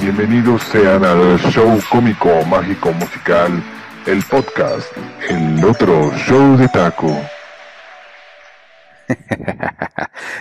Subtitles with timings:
[0.00, 3.62] Bienvenidos sean al show cómico, mágico, musical,
[4.06, 4.90] el podcast,
[5.28, 7.14] el otro show de taco.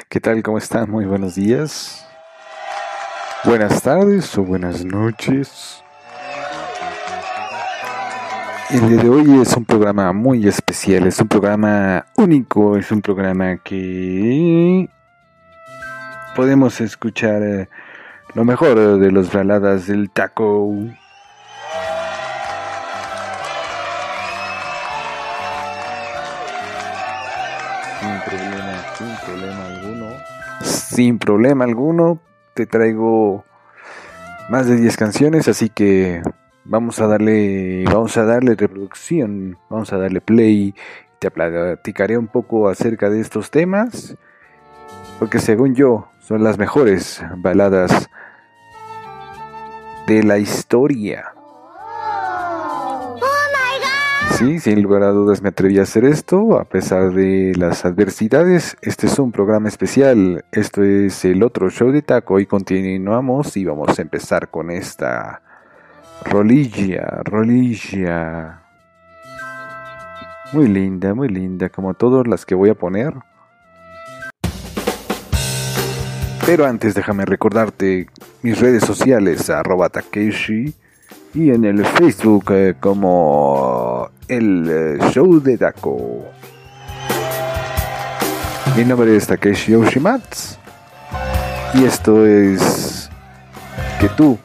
[0.09, 0.41] ¿Qué tal?
[0.43, 0.89] ¿Cómo están?
[0.89, 2.07] Muy buenos días.
[3.43, 5.83] Buenas tardes o buenas noches.
[8.69, 13.01] El día de hoy es un programa muy especial, es un programa único, es un
[13.01, 14.89] programa que
[16.33, 17.69] podemos escuchar eh,
[18.33, 20.71] lo mejor de los baladas del taco.
[27.99, 30.05] Sin problema, sin problema alguno.
[30.61, 32.19] Sin problema alguno,
[32.53, 33.45] te traigo
[34.49, 36.21] más de 10 canciones, así que
[36.65, 40.75] vamos a darle vamos a darle reproducción, vamos a darle play,
[41.19, 44.17] te platicaré un poco acerca de estos temas,
[45.19, 48.07] porque según yo son las mejores baladas
[50.05, 51.33] de la historia.
[54.33, 58.77] Sí, sin lugar a dudas me atreví a hacer esto, a pesar de las adversidades.
[58.83, 60.45] Este es un programa especial.
[60.51, 62.35] Esto es el otro show de taco.
[62.35, 65.41] Hoy continuamos y vamos a empezar con esta
[66.25, 68.61] rolilla, rolilla.
[70.53, 73.15] Muy linda, muy linda, como todas las que voy a poner.
[76.49, 78.07] Pero antes déjame recordarte
[78.41, 80.73] mis redes sociales, arroba Takeshi
[81.35, 86.25] y en el Facebook eh, como el eh, show de Dako.
[88.75, 90.57] Mi nombre es Takeshi Yoshimatsu
[91.75, 93.11] y esto es
[93.99, 94.35] que tú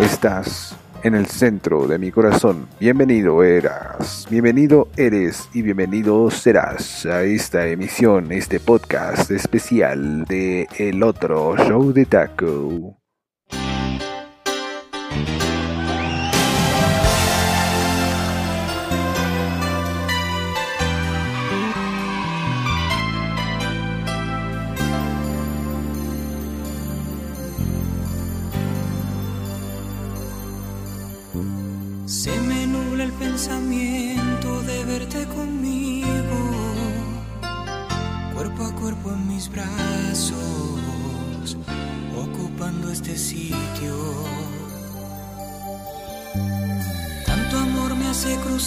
[0.00, 2.68] estás en el centro de mi corazón.
[2.78, 11.02] Bienvenido eras, bienvenido eres y bienvenido serás a esta emisión, este podcast especial de El
[11.02, 12.99] Otro Show de Taco.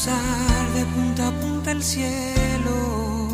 [0.05, 3.29] De punta a punta el cielo,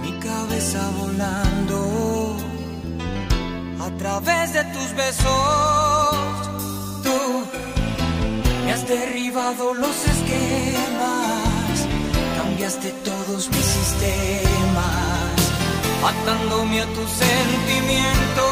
[0.00, 2.36] mi cabeza volando
[3.78, 6.48] a través de tus besos.
[7.02, 7.44] Tú
[8.64, 11.86] me has derribado los esquemas,
[12.38, 15.36] cambiaste todos mis sistemas,
[16.02, 18.44] atándome a tu sentimiento.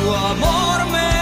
[0.00, 1.13] Tu amor me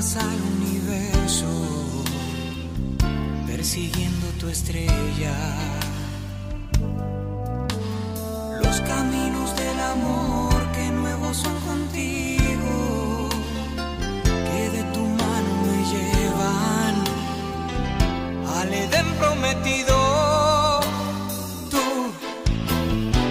[0.00, 1.46] vueltas al universo
[3.46, 5.36] persiguiendo tu estrella.
[8.62, 13.28] Los caminos del amor que nuevos son contigo,
[14.24, 16.94] que de tu mano me llevan
[18.58, 20.80] al Edén prometido.
[21.70, 22.12] Tú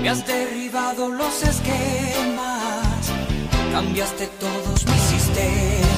[0.01, 3.11] me has derribado los esquemas,
[3.71, 5.88] cambiaste todos mis sistemas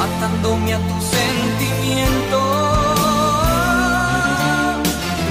[0.00, 2.40] atándome a tu sentimiento.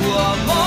[0.03, 0.60] Tu amor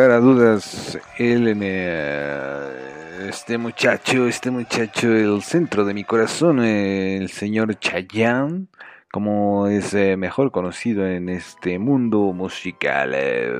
[0.00, 7.74] a dudas, él, eh, este muchacho, este muchacho, el centro de mi corazón, el señor
[7.80, 8.66] Chayanne,
[9.10, 13.10] como es eh, mejor conocido en este mundo musical.
[13.14, 13.52] Eh.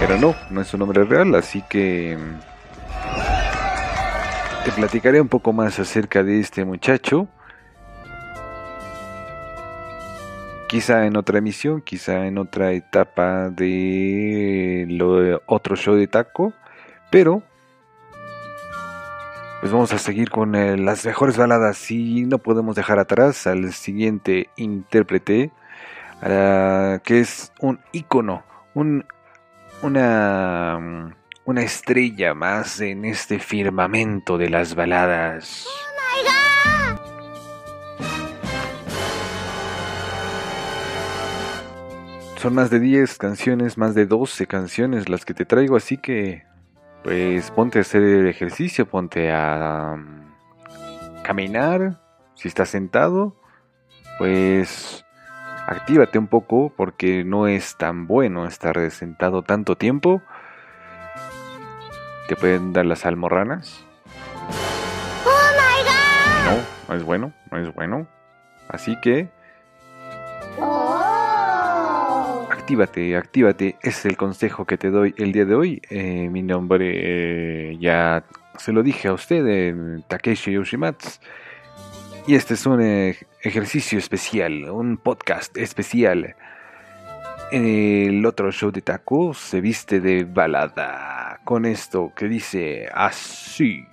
[0.00, 2.18] Pero no, no es su nombre real, así que
[4.64, 7.28] te platicaré un poco más acerca de este muchacho.
[10.72, 14.88] Quizá en otra emisión, quizá en otra etapa de
[15.44, 16.54] otro show de taco,
[17.10, 17.42] pero
[19.60, 23.74] pues vamos a seguir con eh, las mejores baladas y no podemos dejar atrás al
[23.74, 25.50] siguiente intérprete
[26.22, 28.42] que es un ícono,
[28.72, 29.04] un,
[29.82, 31.14] una,
[31.44, 35.66] una estrella más en este firmamento de las baladas.
[42.42, 46.42] Son más de 10 canciones, más de 12 canciones las que te traigo, así que
[47.04, 52.00] pues ponte a hacer el ejercicio, ponte a um, caminar,
[52.34, 53.36] si estás sentado,
[54.18, 55.04] pues
[55.68, 60.20] actívate un poco porque no es tan bueno estar sentado tanto tiempo.
[62.26, 63.84] Te pueden dar las almorranas.
[65.24, 65.30] Oh
[66.44, 66.56] no,
[66.88, 68.08] no es bueno, no es bueno.
[68.68, 69.30] Así que
[72.62, 73.76] actívate, actívate.
[73.82, 75.82] Es el consejo que te doy el día de hoy.
[75.90, 76.92] Eh, mi nombre
[77.72, 78.24] eh, ya
[78.56, 81.10] se lo dije a usted, Takeshi Yoshimatsu.
[82.28, 86.36] Y este es un eh, ejercicio especial, un podcast especial.
[87.50, 93.84] El otro show de Taco se viste de balada con esto que dice así.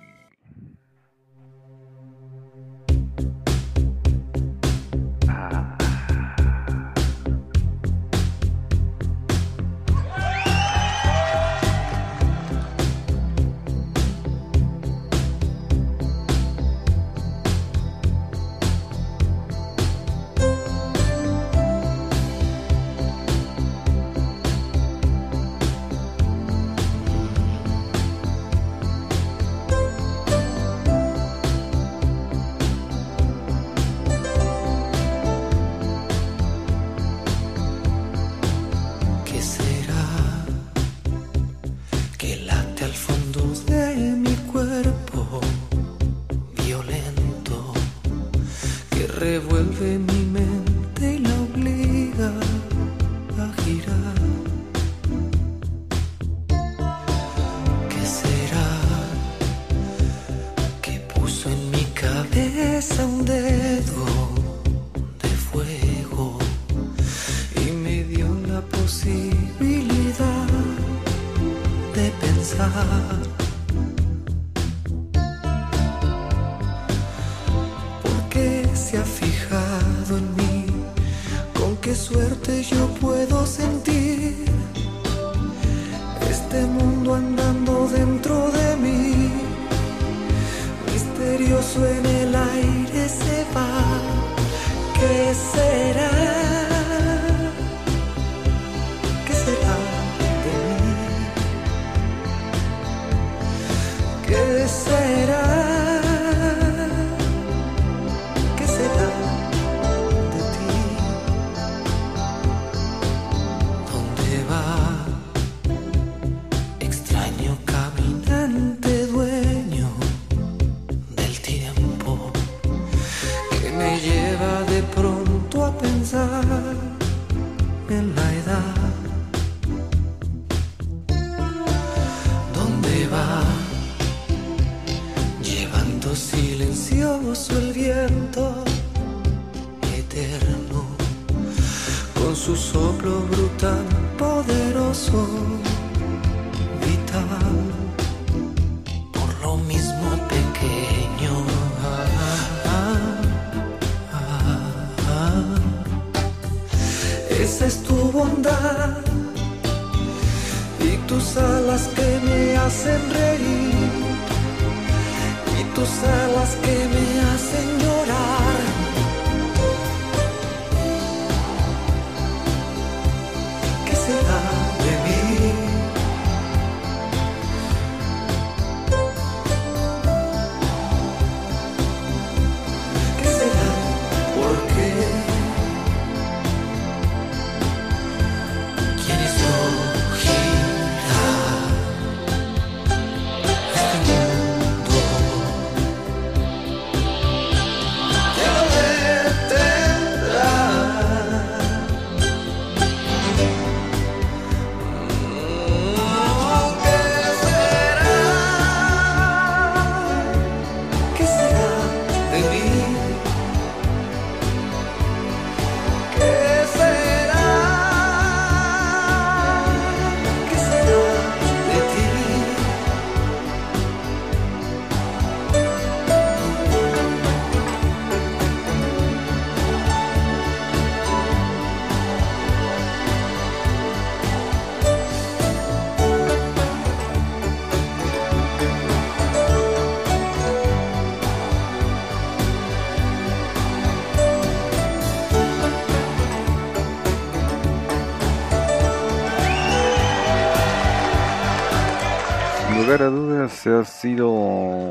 [253.64, 254.30] Dudas ha sido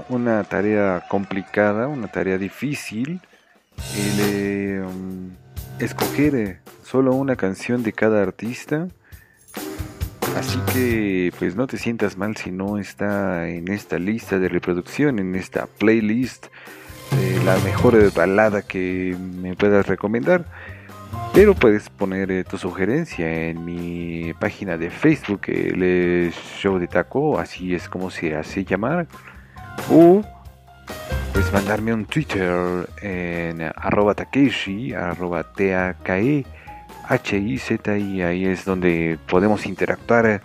[0.09, 3.21] una tarea complicada, una tarea difícil
[3.95, 5.31] el um,
[5.79, 8.88] escoger eh, solo una canción de cada artista.
[10.38, 15.19] Así que pues no te sientas mal si no está en esta lista de reproducción,
[15.19, 16.47] en esta playlist
[17.11, 20.45] de la mejor balada que me puedas recomendar.
[21.33, 27.39] Pero puedes poner eh, tu sugerencia en mi página de Facebook, el Show de Taco,
[27.39, 29.07] así es como se hace llamar.
[29.89, 30.21] O
[31.33, 36.45] pues mandarme un Twitter en arroba Takeshi, arroba t a k e
[37.07, 40.41] h i z i ahí es donde podemos interactuar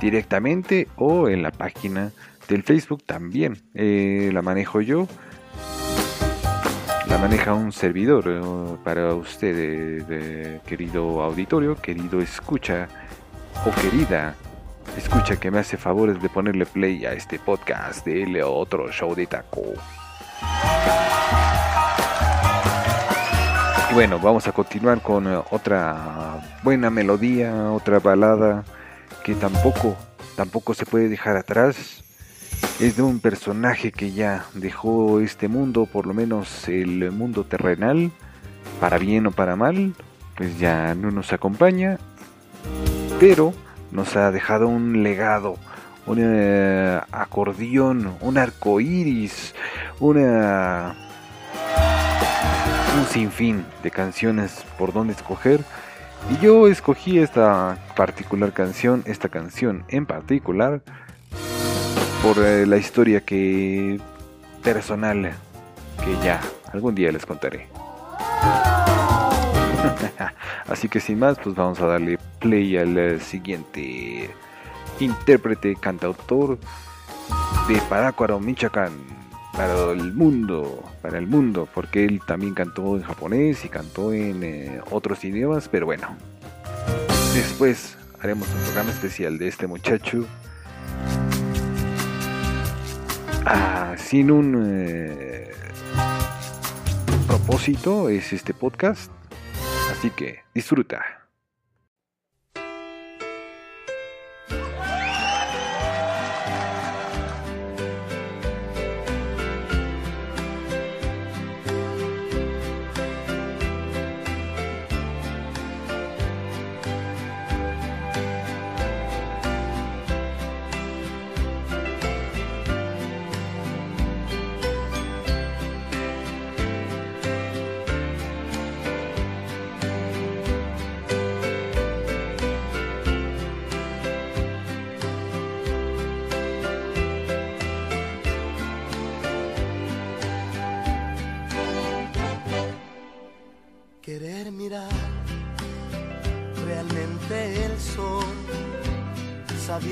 [0.00, 2.12] directamente o en la página
[2.48, 3.58] del Facebook también.
[3.74, 5.06] Eh, la manejo yo
[7.20, 8.40] maneja un servidor eh,
[8.84, 12.88] para usted, querido auditorio, querido escucha
[13.66, 14.34] o querida
[14.96, 19.26] escucha que me hace favores de ponerle play a este podcast de otro show de
[19.26, 19.62] taco.
[23.90, 28.64] Y bueno, vamos a continuar con eh, otra buena melodía, otra balada
[29.24, 29.96] que tampoco,
[30.36, 32.04] tampoco se puede dejar atrás
[32.80, 38.10] es de un personaje que ya dejó este mundo, por lo menos el mundo terrenal,
[38.80, 39.94] para bien o para mal,
[40.36, 41.98] pues ya no nos acompaña,
[43.18, 43.52] pero
[43.90, 45.56] nos ha dejado un legado,
[46.06, 49.54] un eh, acordeón, un arco iris,
[49.98, 50.94] una.
[52.96, 55.64] un sinfín de canciones por donde escoger.
[56.30, 60.82] Y yo escogí esta particular canción, esta canción en particular,
[62.22, 64.00] por eh, la historia que
[64.62, 65.32] personal
[66.04, 66.40] que ya
[66.72, 67.68] algún día les contaré.
[70.68, 74.30] Así que sin más, pues vamos a darle play al eh, siguiente
[75.00, 76.58] intérprete, cantautor
[77.68, 78.92] de Parácuaro, Michoacán,
[79.52, 84.42] para el mundo, para el mundo, porque él también cantó en japonés y cantó en
[84.42, 86.16] eh, otros idiomas, pero bueno,
[87.34, 90.26] después haremos un programa especial de este muchacho
[93.50, 95.50] Ah, sin un eh,
[97.26, 99.10] propósito es este podcast.
[99.90, 101.27] Así que disfruta.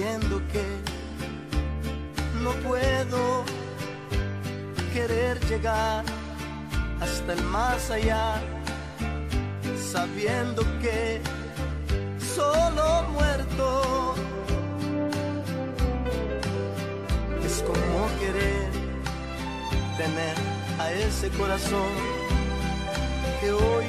[0.07, 0.65] diciendo que
[2.43, 3.45] no puedo
[4.93, 6.05] querer llegar
[7.01, 8.41] hasta el más allá,
[9.93, 11.21] sabiendo que
[12.35, 14.15] solo muerto
[17.45, 18.71] es como querer
[19.97, 20.37] tener
[20.79, 21.93] a ese corazón
[23.41, 23.87] que hoy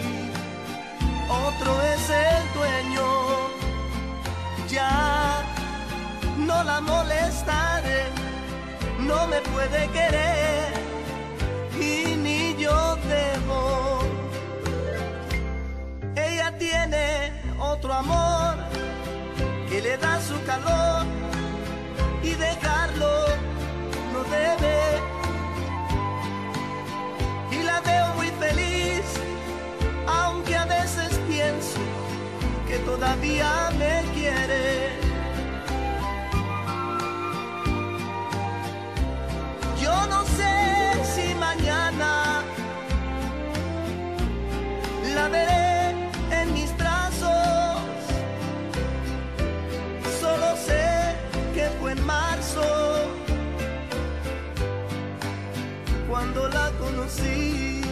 [1.29, 3.06] otro es el dueño.
[6.77, 8.03] la molestaré,
[8.99, 10.73] no me puede querer
[11.79, 13.99] y ni yo debo.
[16.15, 18.55] Ella tiene otro amor
[19.69, 21.05] que le da su calor
[22.21, 23.13] y dejarlo
[24.13, 24.77] no debe.
[27.57, 29.05] Y la veo muy feliz,
[30.05, 31.79] aunque a veces pienso
[32.67, 35.06] que todavía me quiere.
[41.57, 42.43] mañana
[45.15, 45.95] la veré
[46.31, 47.81] en mis brazos.
[50.21, 51.15] Solo sé
[51.53, 52.61] que fue en marzo
[56.07, 57.86] cuando la conocí.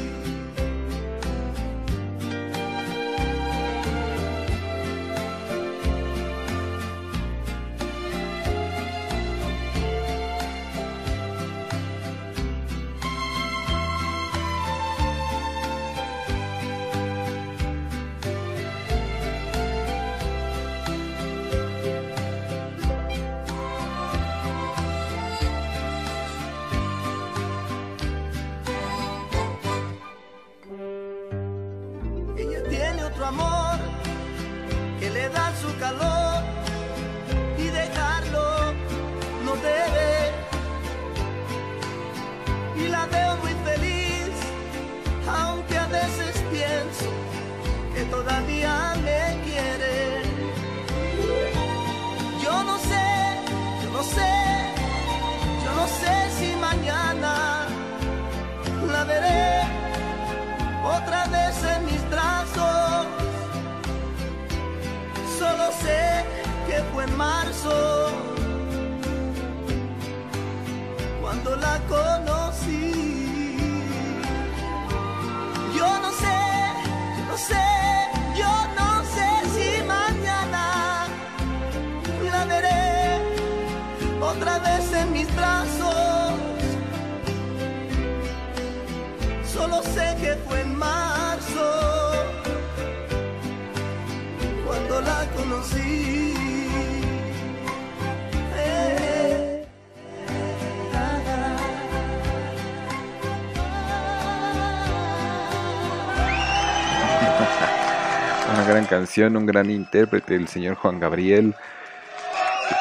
[108.96, 111.54] Canción, un gran intérprete, el señor Juan Gabriel.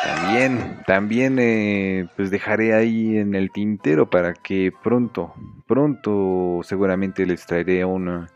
[0.05, 5.35] también, también eh, pues dejaré ahí en el tintero para que pronto,
[5.67, 8.29] pronto seguramente les traeré un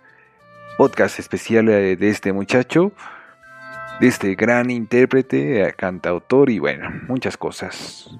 [0.76, 2.90] podcast especial eh, de este muchacho,
[4.00, 8.10] de este gran intérprete, eh, cantautor y bueno, muchas cosas.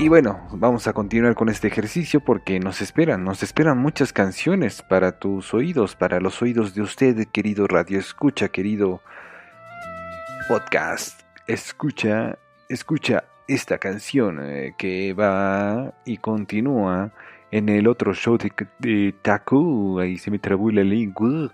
[0.00, 4.80] Y bueno, vamos a continuar con este ejercicio porque nos esperan, nos esperan muchas canciones
[4.80, 9.02] para tus oídos, para los oídos de usted, querido radio escucha, querido
[10.48, 11.20] podcast.
[11.46, 12.38] Escucha,
[12.70, 17.12] escucha esta canción eh, que va y continúa
[17.50, 20.00] en el otro show de, de Taku.
[20.00, 21.52] Ahí se me trabó la lengua.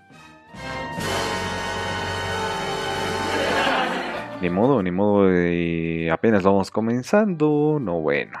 [4.41, 8.39] Ni modo, ni modo, eh, apenas vamos comenzando, no bueno.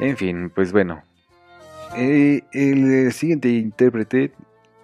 [0.00, 1.02] En fin, pues bueno.
[1.94, 4.32] Eh, el siguiente intérprete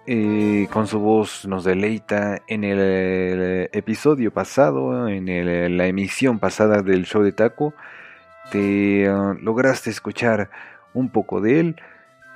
[0.05, 7.05] eh, con su voz nos deleita en el, episodio pasado, en la emisión pasada del
[7.05, 7.73] show de Taco.
[8.51, 10.51] Te ah, lograste escuchar
[10.93, 11.75] un poco de él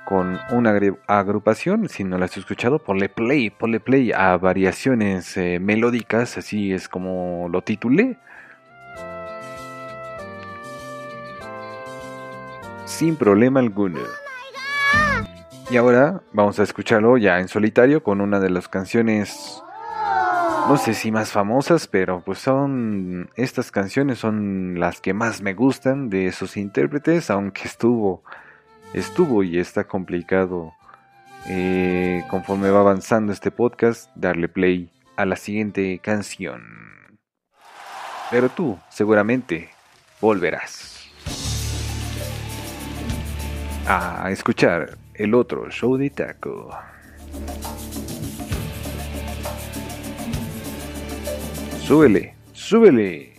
[0.04, 1.88] con una agrupación.
[1.88, 6.88] Si no la has escuchado, ponle play, ponle play a variaciones eh, melódicas, así es
[6.88, 8.18] como lo titulé.
[12.84, 14.00] Sin problema alguno.
[15.70, 19.62] Y ahora vamos a escucharlo ya en solitario con una de las canciones,
[20.68, 25.54] no sé si más famosas, pero pues son, estas canciones son las que más me
[25.54, 28.22] gustan de esos intérpretes, aunque estuvo,
[28.94, 30.74] estuvo y está complicado
[31.48, 36.62] eh, conforme va avanzando este podcast darle play a la siguiente canción.
[38.30, 39.70] Pero tú seguramente
[40.20, 41.10] volverás
[43.86, 46.70] a escuchar el otro show de taco.
[51.80, 53.31] Súbele, súbele.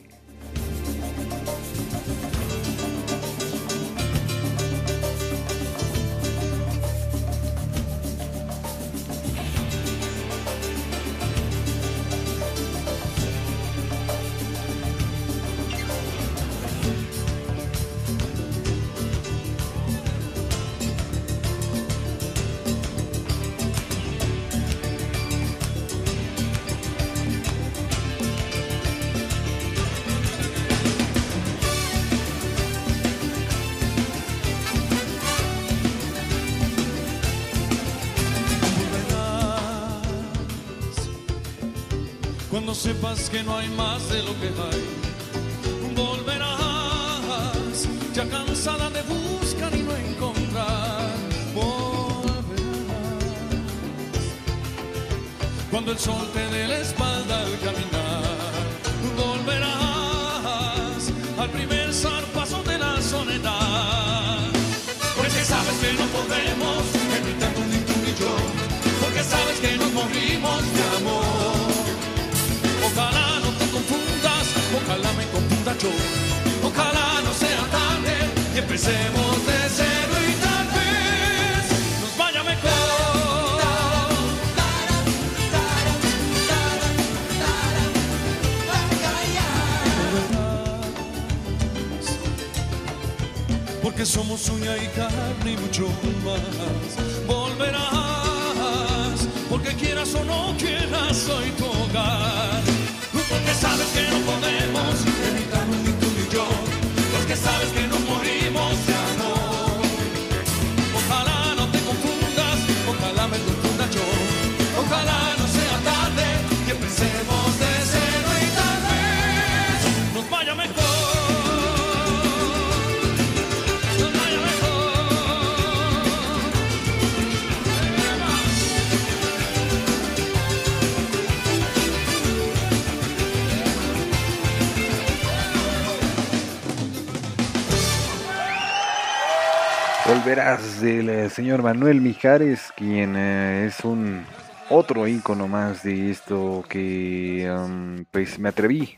[140.44, 144.26] Volverás del eh, señor Manuel Mijares, quien eh, es un
[144.70, 148.98] otro ícono más de esto que um, pues me atreví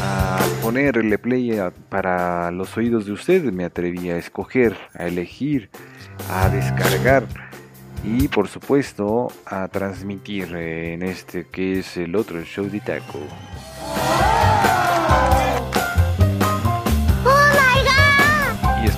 [0.00, 5.70] a ponerle play para los oídos de usted, me atreví a escoger, a elegir,
[6.30, 7.24] a descargar
[8.04, 13.18] y por supuesto a transmitir eh, en este que es el otro show de taco.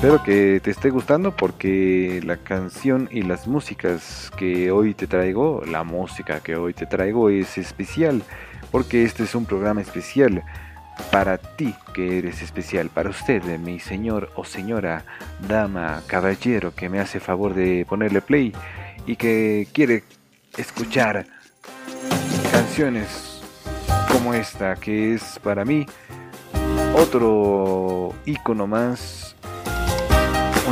[0.02, 5.62] Espero que te esté gustando porque la canción y las músicas que hoy te traigo,
[5.64, 8.24] la música que hoy te traigo es especial,
[8.72, 10.42] porque este es un programa especial
[11.12, 15.04] para ti que eres especial, para usted, mi señor o señora,
[15.46, 18.52] dama, caballero que me hace favor de ponerle play
[19.06, 20.02] y que quiere
[20.56, 21.26] escuchar
[22.50, 23.40] canciones
[24.10, 25.86] como esta que es para mí
[26.96, 29.36] otro icono más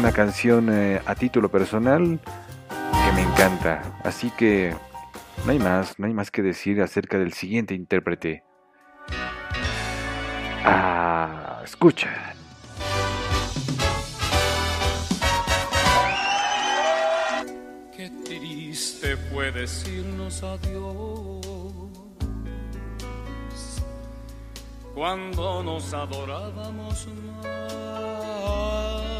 [0.01, 2.19] una canción eh, a título personal
[2.71, 3.83] que me encanta.
[4.03, 4.75] Así que
[5.45, 8.43] no hay más, no hay más que decir acerca del siguiente intérprete.
[10.65, 12.35] Ah, escucha.
[17.95, 21.45] Qué triste fue decirnos adiós
[24.95, 27.07] cuando nos adorábamos
[27.43, 29.20] más.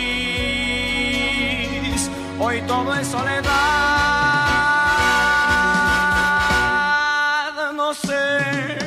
[2.43, 3.51] Hoy todo es soledad.
[7.75, 8.79] No sé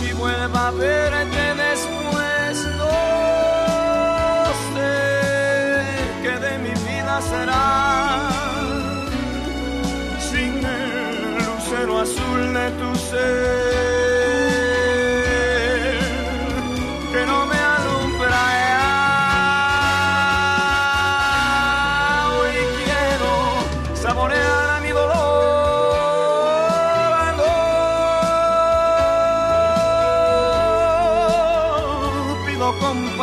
[0.00, 2.66] si vuelva a verte después.
[2.76, 2.90] No
[4.74, 5.84] sé
[6.24, 8.28] qué de mi vida será
[10.28, 13.97] sin el lucero azul de tu ser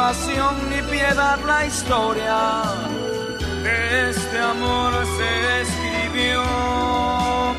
[0.05, 2.61] compasión y piedad la historia
[3.63, 6.43] de este amor se escribió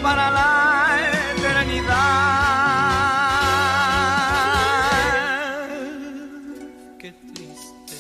[0.01, 0.97] para la
[1.35, 2.37] eternidad.
[7.01, 7.97] Qué triste.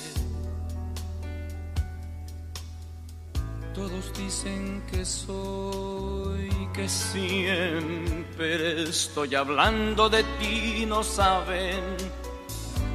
[3.74, 11.82] Todos dicen que soy, que siempre estoy hablando de ti, no saben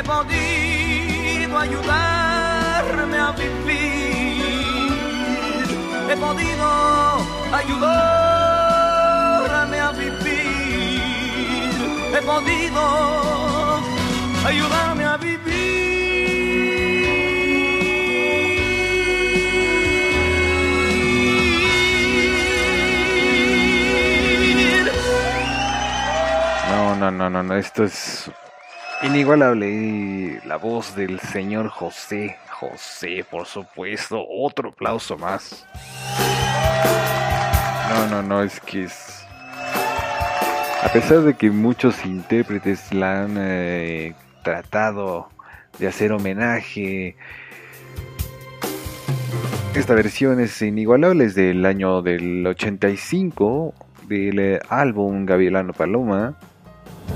[0.00, 3.76] He podido ayudarme a vivir,
[6.08, 6.68] he podido
[7.52, 8.18] ayudarme
[9.78, 10.94] a vivir,
[12.14, 12.80] he podido
[14.42, 15.40] ayudarme a vivir.
[26.70, 28.30] No, no, no, no, no, esto es
[29.02, 30.40] inigualable.
[30.44, 35.66] La voz del señor José, José, por supuesto, otro aplauso más.
[37.88, 39.26] No, no, no, es que es...
[40.82, 45.28] A pesar de que muchos intérpretes la han eh, tratado
[45.78, 47.16] de hacer homenaje,
[49.74, 53.74] esta versión es inigualable, es del año del 85,
[54.08, 56.36] del eh, álbum Gavilano Paloma,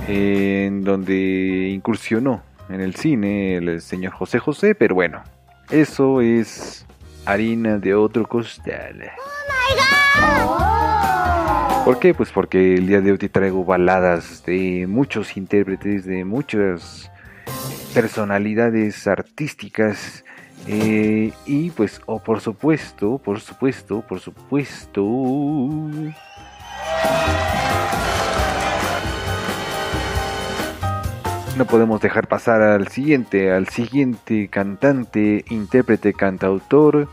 [0.09, 5.23] en donde incursionó en el cine el señor José José, pero bueno,
[5.71, 6.87] eso es
[7.27, 9.11] harina de otro costal.
[11.85, 12.15] ¿Por qué?
[12.15, 17.11] Pues porque el día de hoy te traigo baladas de muchos intérpretes, de muchas
[17.93, 20.25] personalidades artísticas.
[20.67, 25.05] eh, y pues, o por supuesto, por supuesto, por supuesto.
[31.57, 37.09] No podemos dejar pasar al siguiente, al siguiente cantante, intérprete, cantautor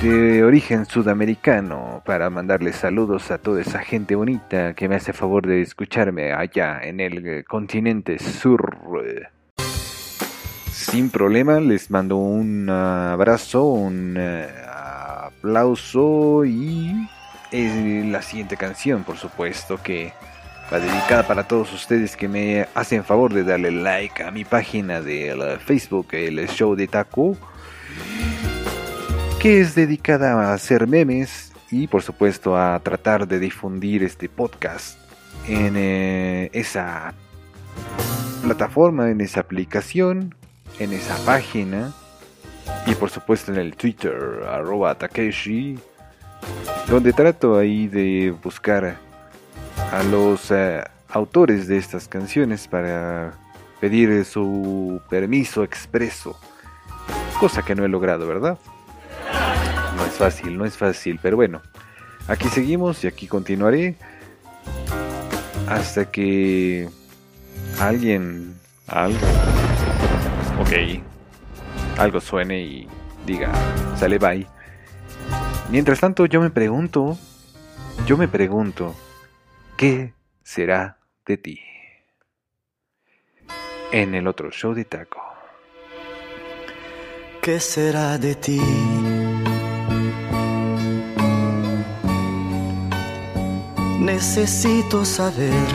[0.00, 5.48] de origen sudamericano para mandarles saludos a toda esa gente bonita que me hace favor
[5.48, 8.78] de escucharme allá en el eh, continente sur.
[10.70, 14.46] Sin problema, les mando un abrazo, un eh,
[15.26, 16.94] aplauso y
[17.50, 20.12] eh, la siguiente canción, por supuesto, que
[20.72, 25.00] va dedicada para todos ustedes que me hacen favor de darle like a mi página
[25.00, 27.36] de la Facebook, el show de Taco
[29.40, 34.98] que es dedicada a hacer memes y por supuesto a tratar de difundir este podcast
[35.46, 37.14] en eh, esa
[38.42, 40.34] plataforma, en esa aplicación,
[40.80, 41.92] en esa página
[42.86, 45.78] y por supuesto en el Twitter arroba Takeshi
[46.88, 48.98] donde trato ahí de buscar
[49.92, 53.32] a los eh, autores de estas canciones para
[53.80, 56.38] pedir su permiso expreso
[57.38, 58.58] cosa que no he logrado, ¿verdad?
[59.96, 61.62] No es fácil, no es fácil, pero bueno,
[62.26, 63.96] aquí seguimos y aquí continuaré
[65.68, 66.88] hasta que
[67.78, 68.56] alguien,
[68.88, 69.18] algo,
[70.60, 71.00] ok,
[71.98, 72.88] algo suene y
[73.24, 73.52] diga,
[73.96, 74.46] sale bye.
[75.70, 77.16] Mientras tanto, yo me pregunto,
[78.06, 78.96] yo me pregunto,
[79.78, 80.12] ¿qué
[80.42, 81.60] será de ti?
[83.92, 85.22] En el otro show de taco.
[87.40, 88.60] ¿Qué será de ti?
[94.00, 95.68] Necesito saber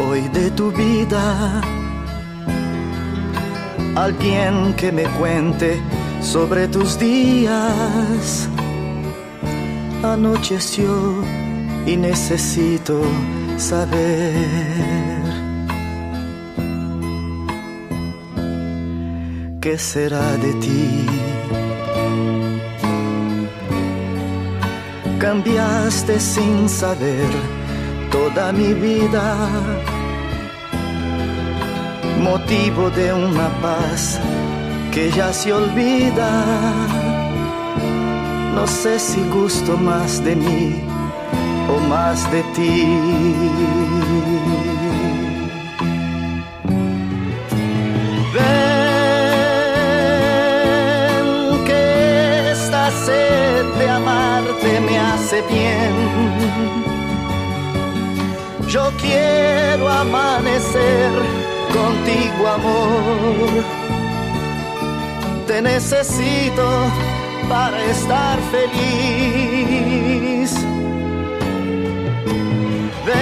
[0.00, 1.60] hoy de tu vida.
[3.94, 5.82] Alguien que me cuente
[6.22, 8.48] sobre tus días.
[10.02, 11.22] Anocheció
[11.88, 13.00] y necesito
[13.56, 14.34] saber.
[19.62, 21.06] ¿Qué será de ti?
[25.18, 27.30] Cambiaste sin saber
[28.10, 29.26] toda mi vida,
[32.20, 34.20] motivo de una paz
[34.92, 36.30] que ya se olvida.
[38.54, 40.97] No sé si gusto más de mí
[41.68, 42.84] o más de ti.
[48.34, 48.44] Ven
[51.66, 51.82] que
[52.52, 55.94] esta sed de amarte me hace bien.
[58.68, 61.10] Yo quiero amanecer
[61.72, 63.64] contigo, amor.
[65.46, 66.66] Te necesito
[67.48, 70.67] para estar feliz.
[73.08, 73.16] Ven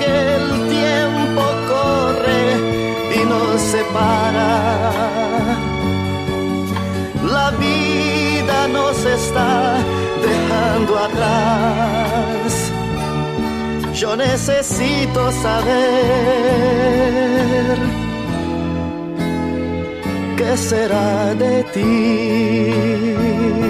[0.00, 2.44] que el tiempo corre
[3.18, 4.54] y nos separa.
[7.36, 9.52] La vida nos está
[10.28, 12.50] dejando atrás.
[13.94, 15.80] Yo necesito saber
[20.38, 23.69] qué será de ti.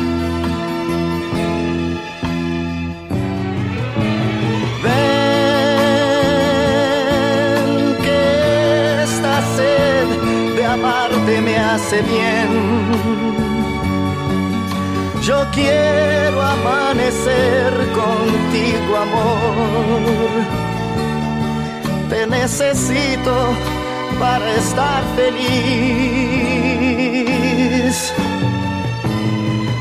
[11.31, 12.49] Amarte me hace bien.
[15.21, 20.31] Yo quiero amanecer contigo, amor.
[22.09, 23.53] Te necesito
[24.19, 25.41] para estar feliz.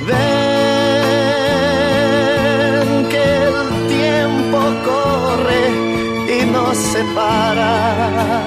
[0.06, 0.18] Ven
[3.08, 5.62] que el tiempo corre
[6.38, 8.39] y nos separa.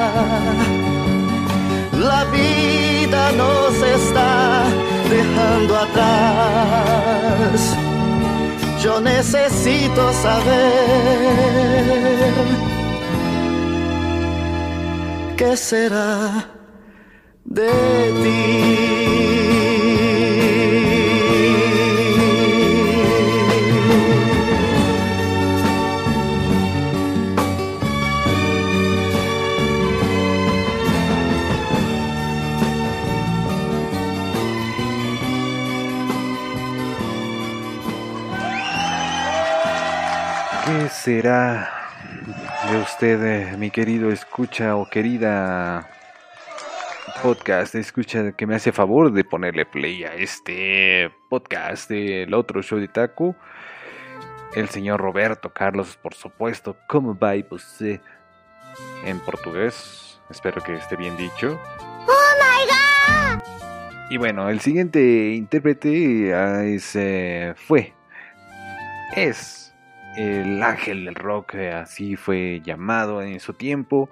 [2.63, 4.63] Vida nos está
[5.09, 7.59] dejando atrás.
[8.83, 10.73] Yo necesito saber
[15.37, 16.45] qué será
[17.45, 17.71] de
[18.23, 18.72] ti.
[41.03, 41.69] Será
[42.71, 45.89] de usted, eh, mi querido escucha o querida
[47.21, 52.79] podcast, escucha que me hace favor de ponerle play a este podcast del otro show
[52.79, 53.35] de Taku?
[54.55, 57.99] El señor Roberto Carlos, por supuesto, como va você?
[59.05, 61.59] En portugués, espero que esté bien dicho.
[64.09, 67.93] Y bueno, el siguiente intérprete ah, es, eh, fue,
[69.17, 69.62] es
[70.17, 74.09] el ángel del rock, eh, así fue llamado en su tiempo.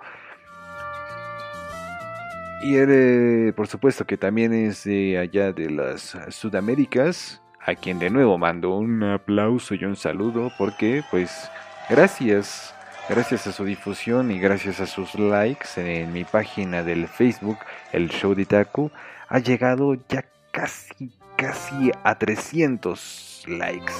[2.62, 7.99] Y él, eh, por supuesto, que también es de allá de las Sudaméricas, a quien
[7.99, 11.49] de nuevo mando un aplauso y un saludo, porque, pues,
[11.89, 12.76] gracias,
[13.10, 17.58] gracias a su difusión y gracias a sus likes en mi página del Facebook,
[17.91, 18.91] el Show de Taku,
[19.28, 23.93] ha llegado ya casi, casi a 300 likes.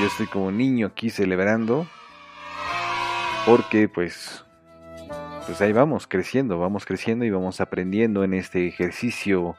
[0.00, 1.86] Yo estoy como niño aquí celebrando.
[3.46, 4.44] Porque pues.
[5.46, 9.56] Pues ahí vamos creciendo, vamos creciendo y vamos aprendiendo en este ejercicio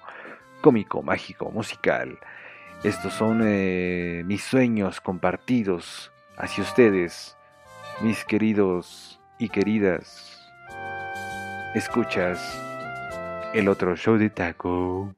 [0.62, 2.20] cómico, mágico, musical.
[2.84, 7.36] Estos son eh, mis sueños compartidos hacia ustedes,
[8.02, 10.40] mis queridos y queridas.
[11.76, 12.40] Escuchas
[13.54, 15.14] el otro show de taco.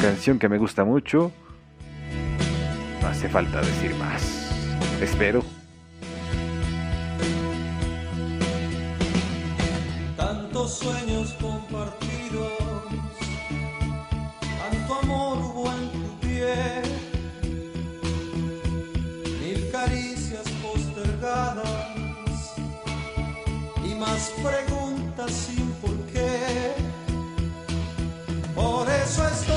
[0.00, 1.32] Canción que me gusta mucho.
[3.02, 4.50] No hace falta decir más.
[5.00, 5.42] Espero.
[10.56, 12.52] tantos sueños compartidos,
[14.58, 16.82] tanto amor hubo en tu piel,
[19.40, 21.66] mil caricias postergadas
[23.84, 26.74] y más preguntas sin por qué.
[28.54, 29.55] Por eso estoy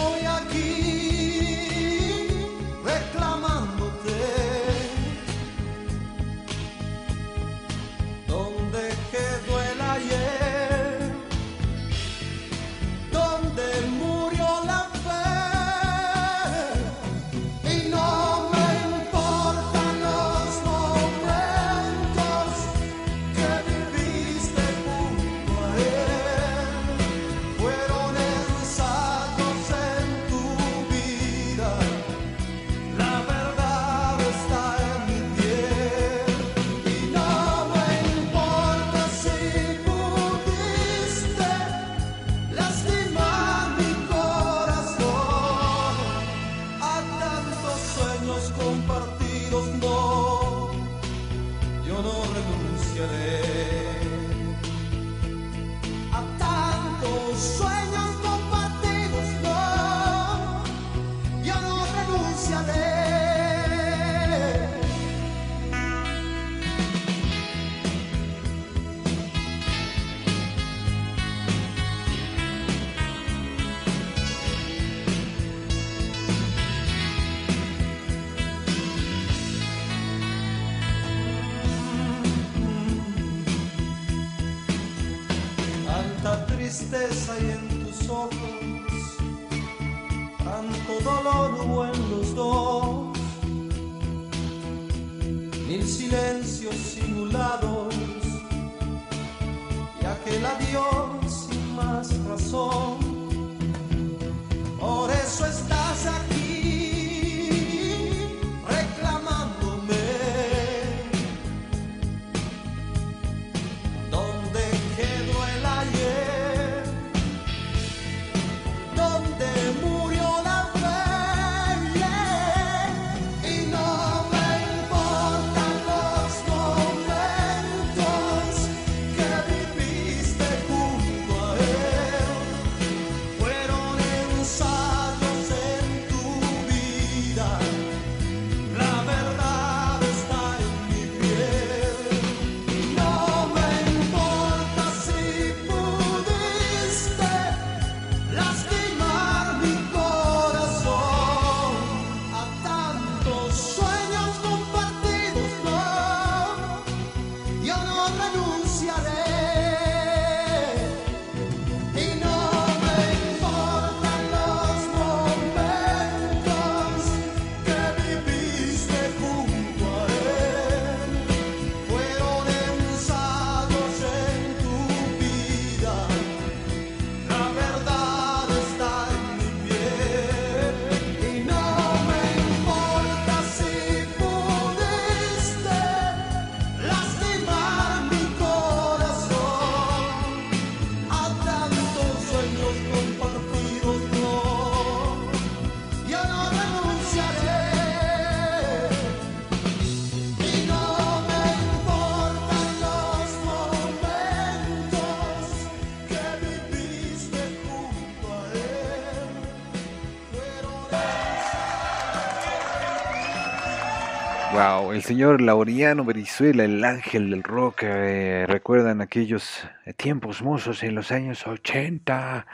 [214.94, 219.68] El señor Laureano Brizuela, el ángel del rock, eh, recuerdan aquellos
[219.98, 222.46] tiempos mozos en los años 80.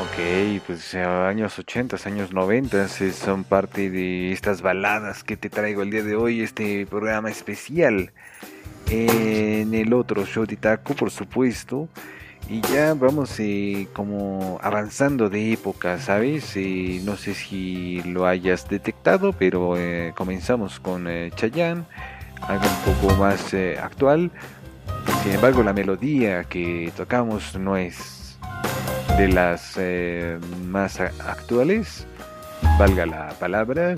[0.00, 5.50] Ok, pues eh, años 80, años 90 eh, son parte de estas baladas que te
[5.50, 8.12] traigo el día de hoy, este programa especial.
[8.90, 11.88] En el otro show de taco, por supuesto.
[12.48, 16.56] Y ya vamos eh, como avanzando de época, ¿sabes?
[16.56, 21.84] Eh, no sé si lo hayas detectado, pero eh, comenzamos con Chayanne,
[22.42, 24.30] algo un poco más actual.
[25.22, 28.38] Sin embargo, la melodía que tocamos no es
[29.16, 29.78] de las
[30.66, 32.06] más actuales,
[32.78, 33.94] valga la palabra.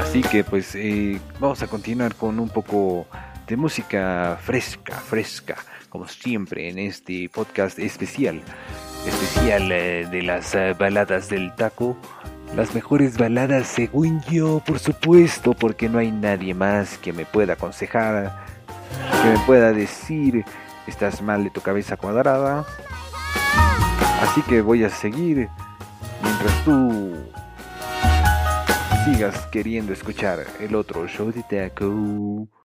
[0.00, 0.76] Así que pues
[1.38, 3.06] vamos a continuar con un poco
[3.50, 5.56] de música fresca, fresca,
[5.88, 8.40] como siempre en este podcast especial,
[9.04, 11.96] especial eh, de las eh, baladas del taco.
[12.54, 17.54] Las mejores baladas según yo, por supuesto, porque no hay nadie más que me pueda
[17.54, 18.46] aconsejar,
[19.20, 20.44] que me pueda decir,
[20.86, 22.64] estás mal de tu cabeza cuadrada.
[24.22, 25.48] Así que voy a seguir
[26.22, 27.16] mientras tú
[29.04, 32.59] sigas queriendo escuchar el otro show de Taco.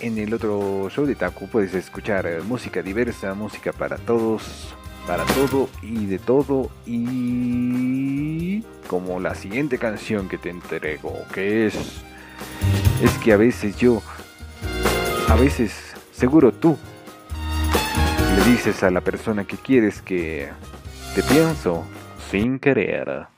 [0.00, 4.74] En el otro show de Taco puedes escuchar eh, música diversa, música para todos,
[5.06, 6.70] para todo y de todo.
[6.86, 11.74] Y como la siguiente canción que te entrego, que es.
[13.02, 14.02] Es que a veces yo.
[15.28, 15.74] A veces,
[16.10, 16.78] seguro tú.
[18.36, 20.48] Le dices a la persona que quieres que.
[21.14, 21.84] Te pienso
[22.30, 23.33] sin querer.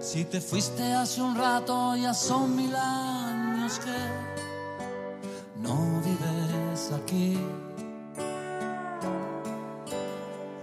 [0.00, 7.38] Si te fuiste hace un rato, ya son mil años que no vives aquí.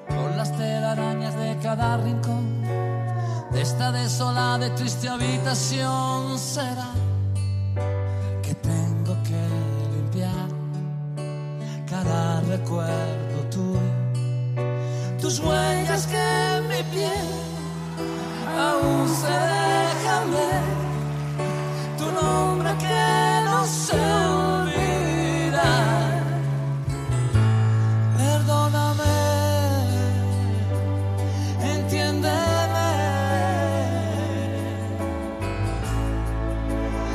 [0.07, 2.63] Por las telarañas de cada rincón
[3.51, 6.89] de esta desolada y triste habitación será
[8.41, 9.41] que tengo que
[9.95, 10.53] limpiar
[12.47, 13.79] recuerdo tuyo,
[15.19, 17.52] tus huellas que en mi piel
[18.57, 19.07] aún
[20.31, 20.63] ver,
[21.97, 23.99] tu nombre que no se
[24.35, 25.71] olvida.
[28.17, 29.17] Perdóname,
[31.73, 32.89] entiéndeme.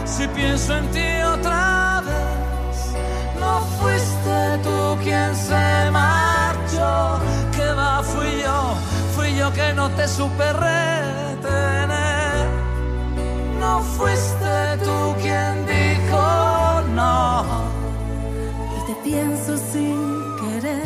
[0.05, 2.77] Si pienso en ti otra vez,
[3.41, 5.68] no fuiste tú quien se
[9.39, 11.89] que no te supe retener.
[13.61, 17.45] No fuiste tú quien dijo no.
[18.77, 19.97] y te pienso sin
[20.41, 20.83] querer.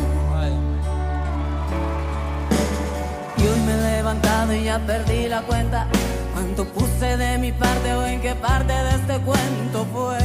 [3.37, 5.87] Y hoy me he levantado y ya perdí la cuenta.
[6.33, 10.19] Cuánto puse de mi parte o en qué parte de este cuento fue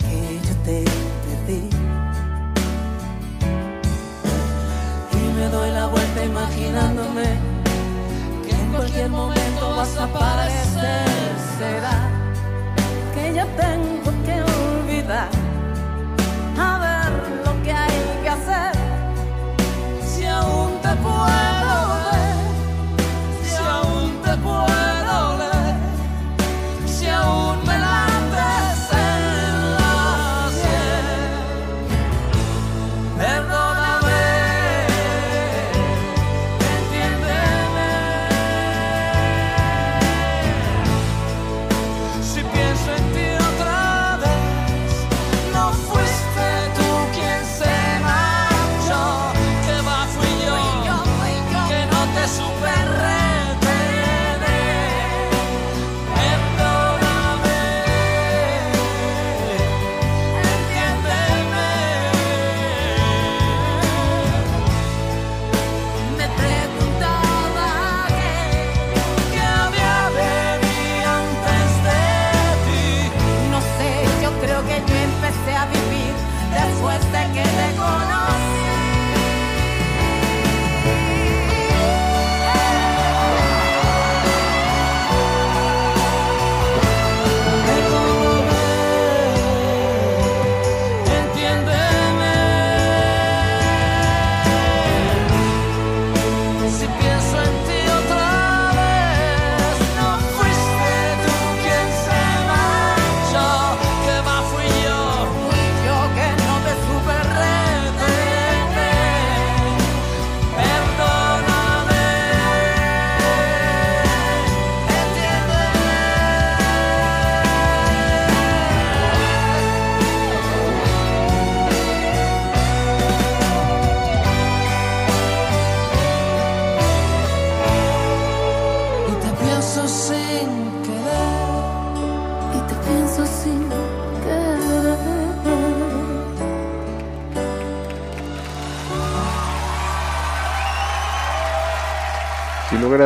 [0.00, 0.84] que yo te
[5.44, 7.24] me doy la vuelta imaginándome
[8.44, 11.04] que en cualquier momento vas a aparecer.
[11.58, 11.98] Será
[13.14, 15.28] que ya tengo que olvidar
[16.58, 17.12] a ver
[17.44, 18.72] lo que hay que hacer.
[20.06, 21.53] Si aún te puedo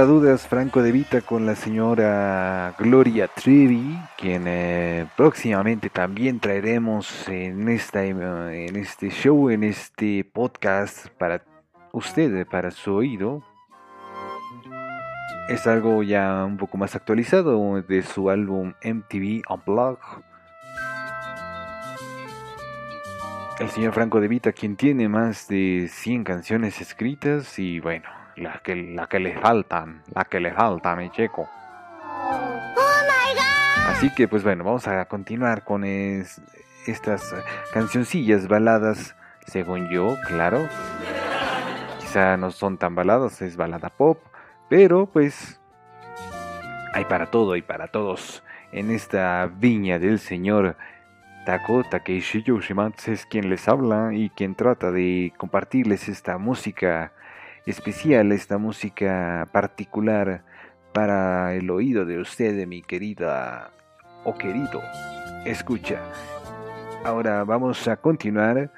[0.05, 7.47] dudas, Franco De Vita con la señora Gloria Trevi, quien eh, próximamente también traeremos eh,
[7.47, 7.69] en
[8.77, 11.43] este show, en este podcast para
[11.93, 13.43] usted, para su oído.
[15.49, 20.23] Es algo ya un poco más actualizado de su álbum MTV Unplugged.
[23.59, 28.61] El señor Franco De Vita, quien tiene más de 100 canciones escritas y bueno, la
[28.63, 31.49] que, la que le faltan, la que le falta, mi checo.
[33.89, 36.41] Así que pues bueno, vamos a continuar con es-
[36.87, 37.35] estas
[37.73, 39.17] cancioncillas baladas,
[39.47, 40.69] según yo, claro.
[42.01, 44.19] Quizá no son tan baladas, es balada pop,
[44.69, 45.61] pero pues
[46.95, 50.77] hay para todo y para todos en esta viña del señor
[51.47, 57.13] Tako Takeishi Yoshimatsu es quien les habla y quien trata de compartirles esta música
[57.71, 60.43] especial, esta música particular
[60.93, 63.71] para el oído de usted, mi querida
[64.25, 64.83] o querido.
[65.45, 66.01] Escucha.
[67.05, 68.71] Ahora vamos a continuar.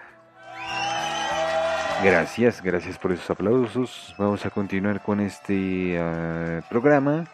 [2.03, 4.15] Gracias, gracias por esos aplausos.
[4.19, 7.27] Vamos a continuar con este eh, programa,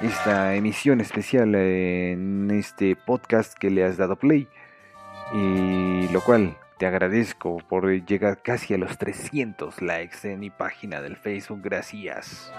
[0.00, 4.48] esta emisión especial en este podcast que le has dado play.
[5.34, 11.00] Y lo cual te agradezco por llegar casi a los 300 likes en mi página
[11.00, 11.60] del Facebook.
[11.62, 12.52] Gracias.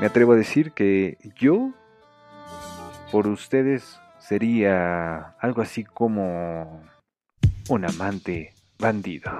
[0.00, 1.74] Me atrevo a decir que yo,
[3.10, 6.82] por ustedes, sería algo así como
[7.68, 9.30] un amante bandido.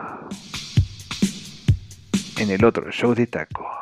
[2.38, 3.81] En el otro show de taco.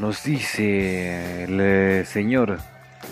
[0.00, 2.58] nos dice el señor,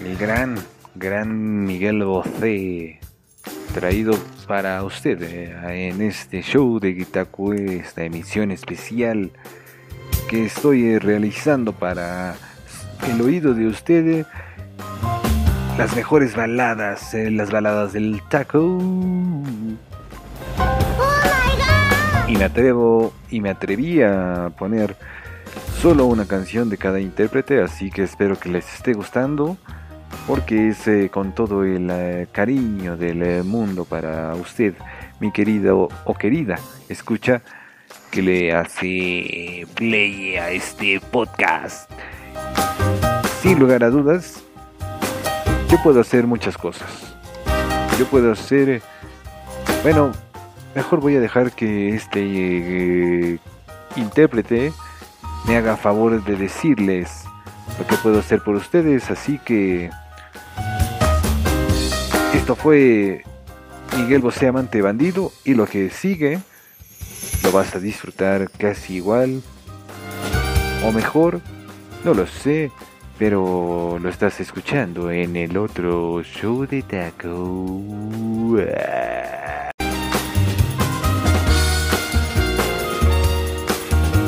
[0.05, 0.57] el gran,
[0.95, 3.01] gran Miguel Bocé,
[3.75, 4.15] traído
[4.47, 9.31] para usted eh, en este show de Gitaku, esta emisión especial
[10.29, 12.35] que estoy realizando para
[13.09, 14.27] el oído de ustedes.
[15.79, 18.79] Las mejores baladas, eh, las baladas del taco
[22.29, 24.97] y me atrevo y me atreví a poner
[25.87, 29.57] solo una canción de cada intérprete, así que espero que les esté gustando
[30.27, 34.75] porque es eh, con todo el eh, cariño del eh, mundo para usted,
[35.21, 36.57] mi querido o querida
[36.89, 37.41] escucha,
[38.11, 41.89] que le hace play a este podcast.
[43.41, 44.43] Sin lugar a dudas,
[45.71, 47.15] yo puedo hacer muchas cosas.
[47.97, 48.83] Yo puedo hacer,
[49.85, 50.11] bueno,
[50.75, 53.39] mejor voy a dejar que este
[53.95, 54.73] intérprete
[55.47, 57.25] me haga favor de decirles
[57.79, 59.91] lo que puedo hacer por ustedes, así que
[62.35, 63.25] esto fue
[63.97, 66.41] Miguel Bosé Amante Bandido y lo que sigue
[67.43, 69.43] lo vas a disfrutar casi igual
[70.85, 71.41] o mejor,
[72.05, 72.71] no lo sé,
[73.19, 77.77] pero lo estás escuchando en el otro show de taco.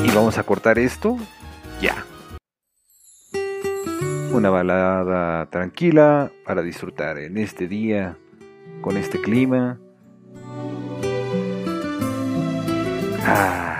[0.09, 1.19] Y vamos a cortar esto
[1.83, 2.07] ya.
[4.33, 8.17] Una balada tranquila para disfrutar en este día,
[8.81, 9.79] con este clima.
[13.23, 13.75] Ah.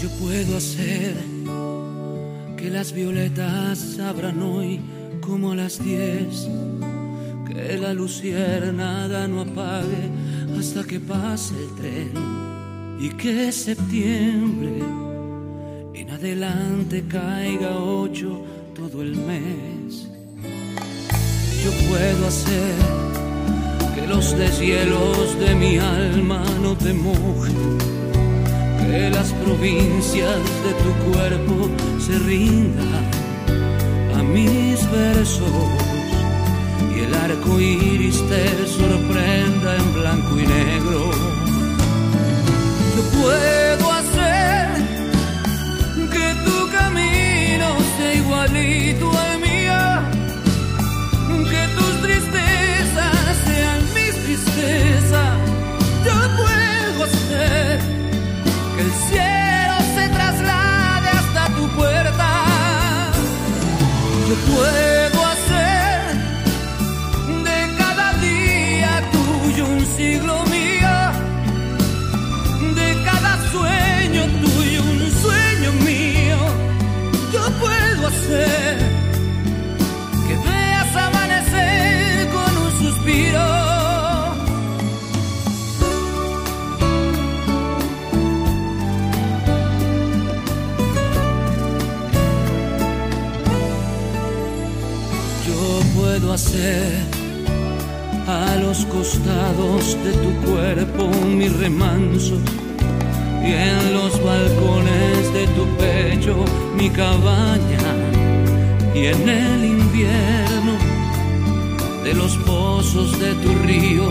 [0.00, 1.33] Yo puedo hacer
[2.64, 4.80] que las violetas abran hoy
[5.20, 6.48] como a las diez,
[7.46, 10.08] que la luciérnaga no apague
[10.58, 12.12] hasta que pase el tren
[12.98, 14.78] y que septiembre
[15.92, 18.42] en adelante caiga ocho
[18.74, 20.08] todo el mes.
[21.62, 22.74] Yo puedo hacer
[23.94, 27.78] que los deshielos de mi alma no te mojen,
[28.80, 33.04] que las provincias de tu cuerpo se rindan
[34.18, 35.48] a mis versos
[36.94, 41.10] y el arco iris te sorprenda en blanco y negro.
[42.94, 44.68] Yo puedo hacer
[46.14, 47.66] que tu camino
[47.96, 49.13] sea igualito
[64.46, 64.93] Yo
[100.04, 102.34] de tu cuerpo mi remanso
[103.42, 106.44] y en los balcones de tu pecho
[106.76, 107.86] mi cabaña
[108.94, 110.74] y en el invierno
[112.04, 114.08] de los pozos de tu río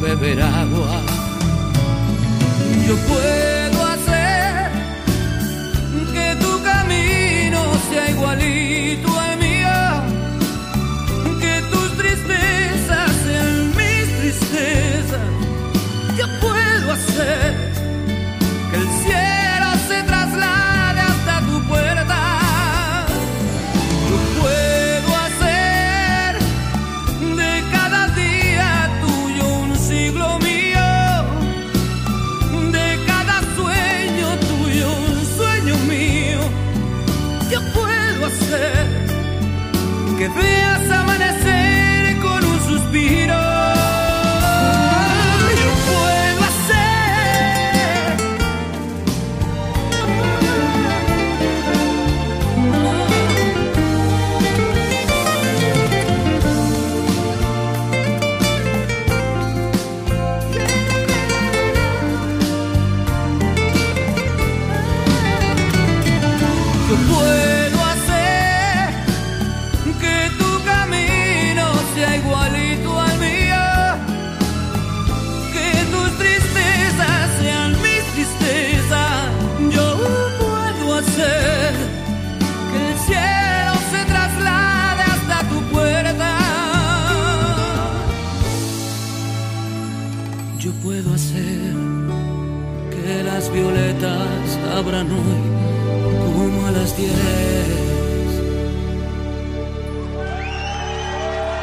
[0.00, 1.00] beber agua.
[2.86, 3.51] Yo puedo
[40.34, 40.61] que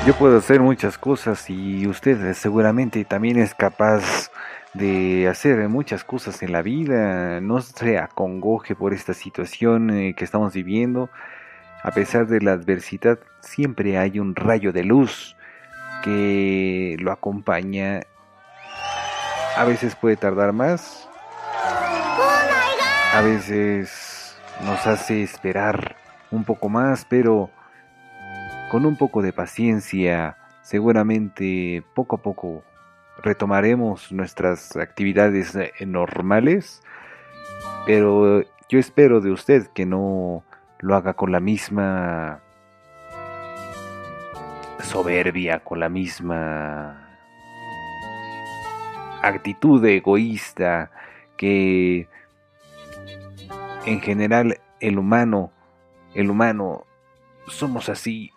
[0.09, 4.31] Yo puedo hacer muchas cosas y usted seguramente también es capaz
[4.73, 7.39] de hacer muchas cosas en la vida.
[7.41, 11.11] No se acongoje por esta situación eh, que estamos viviendo.
[11.83, 15.35] A pesar de la adversidad, siempre hay un rayo de luz
[16.03, 18.01] que lo acompaña.
[19.55, 21.07] A veces puede tardar más.
[23.13, 24.08] A veces
[24.65, 25.95] nos hace esperar
[26.31, 27.49] un poco más, pero
[28.69, 32.63] con un poco de paciencia, seguramente poco a poco
[33.21, 36.81] retomaremos nuestras actividades normales,
[37.85, 40.43] pero yo espero de usted que no
[40.79, 42.41] lo haga con la misma
[44.83, 47.09] soberbia, con la misma
[49.21, 50.91] actitud egoísta
[51.35, 52.07] que
[53.85, 55.51] en general el humano,
[56.13, 56.85] el humano
[57.47, 58.31] somos así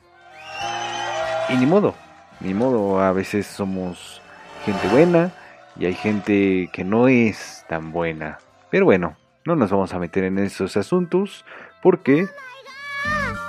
[1.49, 1.95] y ni modo,
[2.41, 4.23] ni modo, a veces somos
[4.65, 5.33] gente buena
[5.77, 8.39] y hay gente que no es tan buena.
[8.71, 11.45] Pero bueno, no nos vamos a meter en esos asuntos
[11.83, 12.27] porque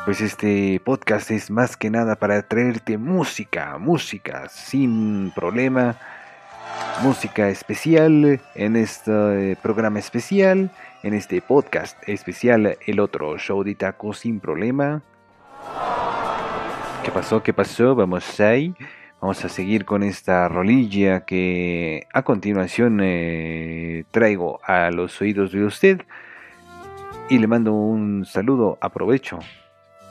[0.05, 5.97] pues este podcast es más que nada para traerte música, música sin problema,
[7.01, 10.71] música especial en este programa especial,
[11.01, 15.01] en este podcast especial, el otro show de taco sin problema.
[17.03, 17.43] ¿Qué pasó?
[17.43, 17.95] ¿Qué pasó?
[17.95, 18.73] Vamos ahí.
[19.19, 25.65] Vamos a seguir con esta rolilla que a continuación eh, traigo a los oídos de
[25.65, 26.01] usted.
[27.29, 28.77] Y le mando un saludo.
[28.81, 29.39] Aprovecho.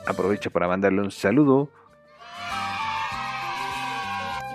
[0.05, 1.69] Aprovecho para mandarle un saludo.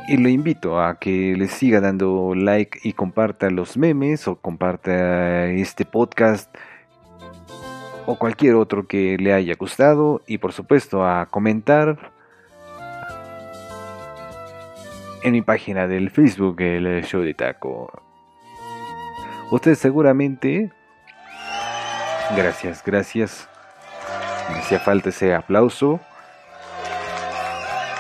[0.09, 5.44] Y lo invito a que le siga dando like y comparta los memes o comparta
[5.48, 6.48] este podcast
[8.06, 10.22] o cualquier otro que le haya gustado.
[10.26, 12.11] Y por supuesto a comentar
[15.22, 17.92] en mi página del Facebook, el show de taco.
[19.50, 20.72] Usted seguramente...
[22.34, 23.46] Gracias, gracias.
[24.50, 26.00] Me hacía falta ese aplauso.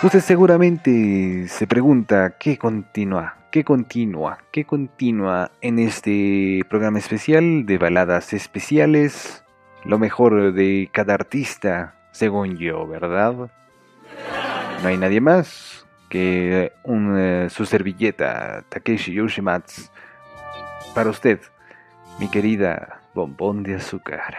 [0.00, 7.78] Usted seguramente se pregunta qué continúa, qué continúa, qué continúa en este programa especial de
[7.78, 9.44] baladas especiales,
[9.84, 13.50] lo mejor de cada artista, según yo, ¿verdad?
[14.82, 19.90] No hay nadie más que un, eh, su servilleta Takeshi Yoshimatsu
[20.94, 21.40] para usted,
[22.20, 24.36] mi querida bombón de azúcar.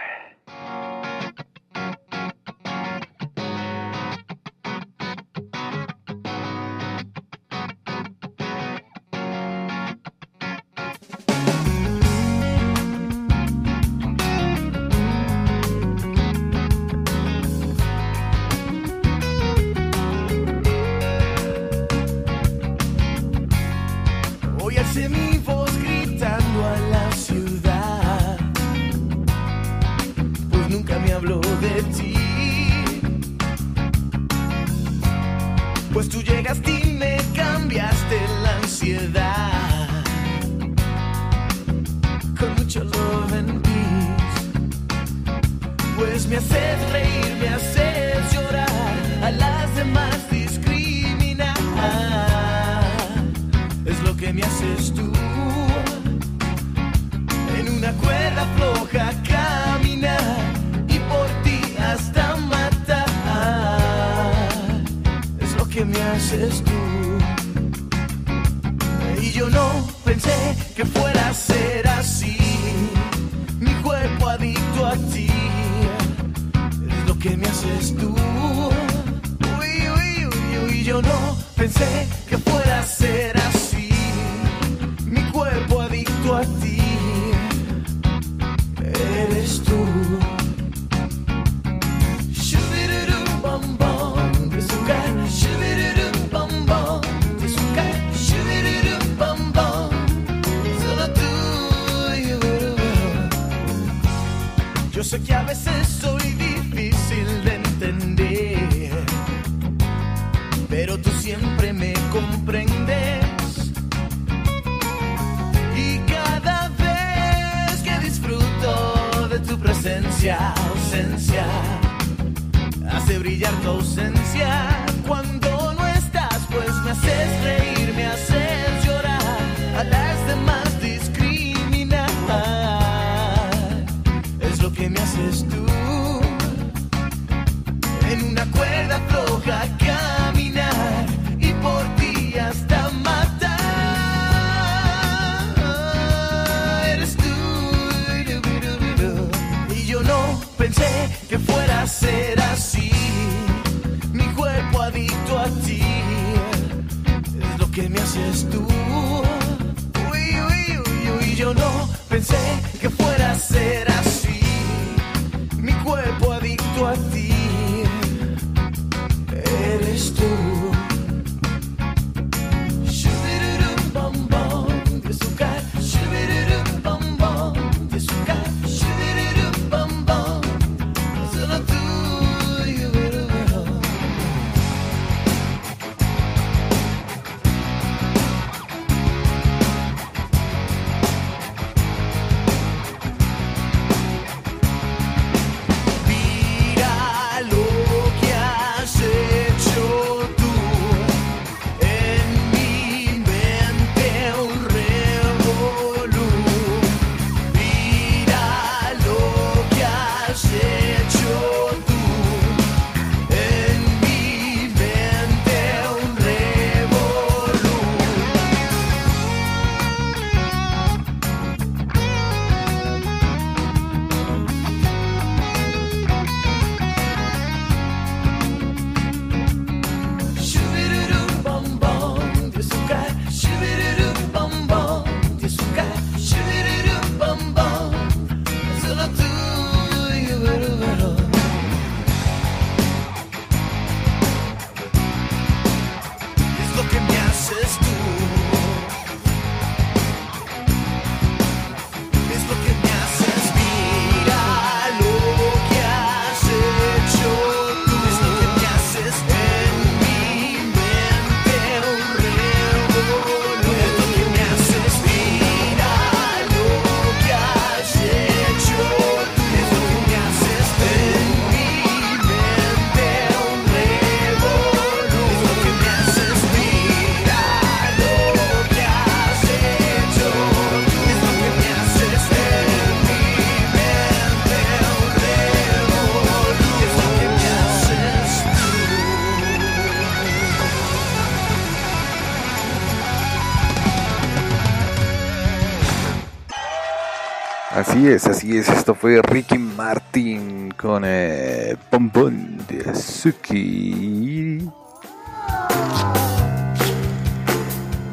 [298.00, 298.66] Así es, así es.
[298.70, 304.66] Esto fue Ricky Martin con eh, Bombón de Azuki.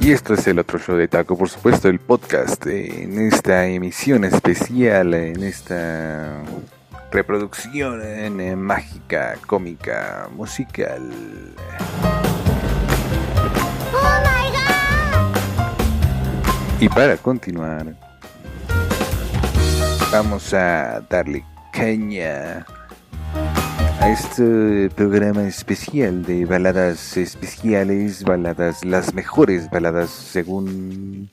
[0.02, 4.26] Y esto es el otro show de Taco, por supuesto, el podcast en esta emisión
[4.26, 6.34] especial, en esta
[7.10, 8.02] reproducción
[8.42, 11.10] eh, mágica, cómica, musical.
[16.82, 18.07] Y para continuar,
[20.12, 22.66] vamos a darle caña
[24.00, 31.30] a este programa especial de baladas especiales, baladas, las mejores baladas según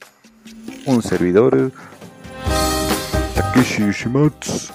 [0.86, 1.72] un servidor,
[3.34, 4.72] Takeshi Shimatsu.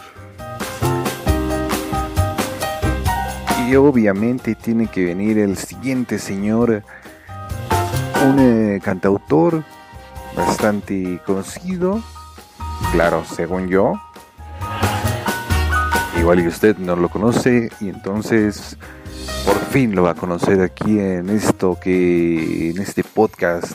[3.68, 6.84] Y obviamente tiene que venir el siguiente señor,
[8.26, 9.64] un eh, cantautor
[10.36, 12.02] bastante conocido,
[12.92, 14.00] claro, según yo.
[16.20, 18.78] Igual y usted no lo conoce y entonces
[19.46, 23.74] por fin lo va a conocer aquí en esto que en este podcast.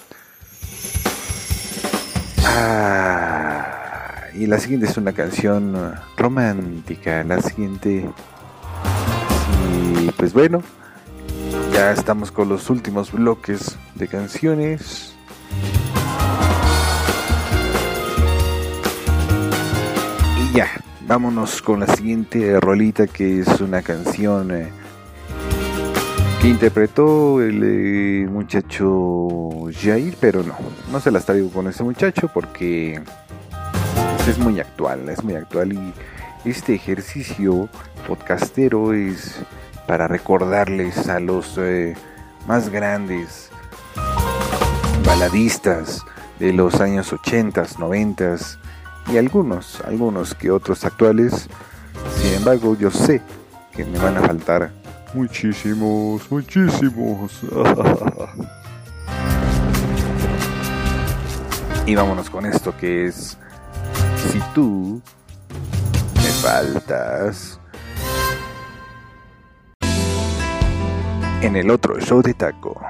[2.44, 7.24] Ah, y la siguiente es una canción romántica.
[7.24, 8.10] La siguiente
[10.04, 10.62] y pues bueno,
[11.72, 15.14] ya estamos con los últimos bloques de canciones.
[21.06, 24.68] Vámonos con la siguiente rolita que es una canción eh,
[26.40, 30.56] que interpretó el eh, muchacho Jair, pero no,
[30.90, 33.02] no se las traigo con ese muchacho porque
[34.16, 35.92] pues, es muy actual, es muy actual y
[36.48, 37.68] este ejercicio
[38.06, 39.42] podcastero es
[39.86, 41.94] para recordarles a los eh,
[42.46, 43.50] más grandes
[45.04, 46.02] baladistas
[46.38, 48.36] de los años 80, 90
[49.12, 51.48] y algunos, algunos que otros actuales.
[52.20, 53.22] Sin embargo, yo sé
[53.74, 54.72] que me van a faltar
[55.14, 57.40] muchísimos, muchísimos.
[61.86, 63.36] y vámonos con esto que es
[64.30, 65.02] Si tú
[66.16, 67.60] me faltas.
[71.42, 72.80] En el otro show de taco.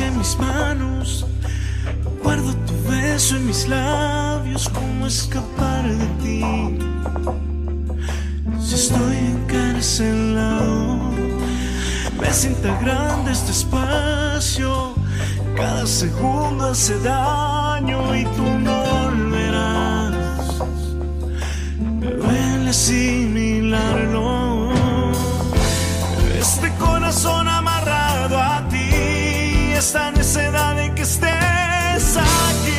[0.00, 1.24] En mis manos,
[2.20, 6.42] guardo tu beso en mis labios, ¿cómo escapar de ti?
[8.60, 10.98] Si estoy encarcelado,
[12.20, 14.96] me siento grande este espacio,
[15.56, 20.16] cada segundo hace daño y tú no volverás.
[22.00, 24.72] Me duele asimilarlo.
[26.36, 27.46] Este corazón
[29.84, 32.73] esta necesidad de que estés aquí.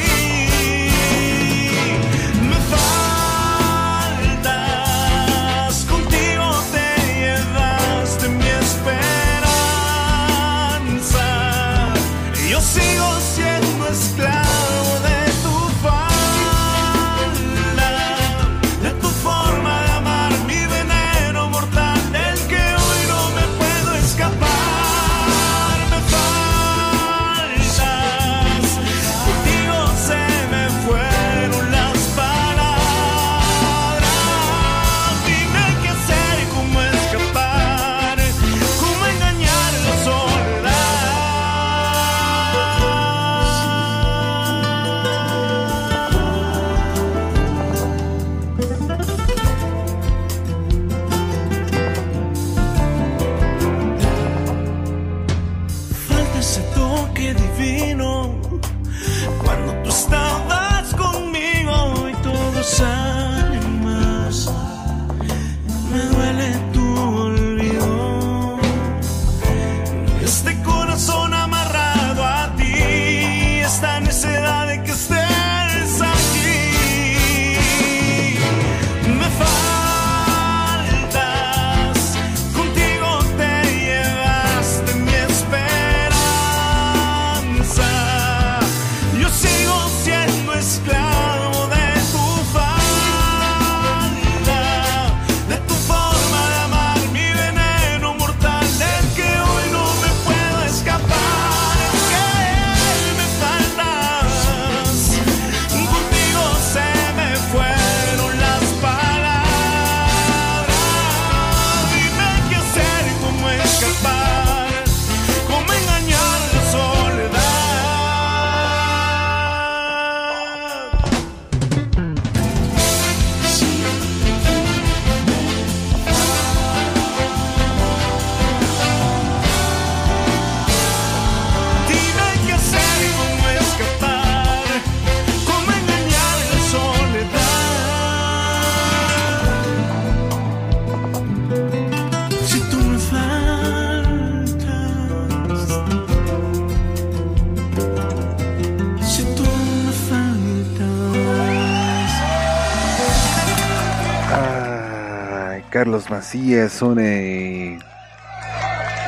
[156.36, 157.80] Carlos Macías, un eh,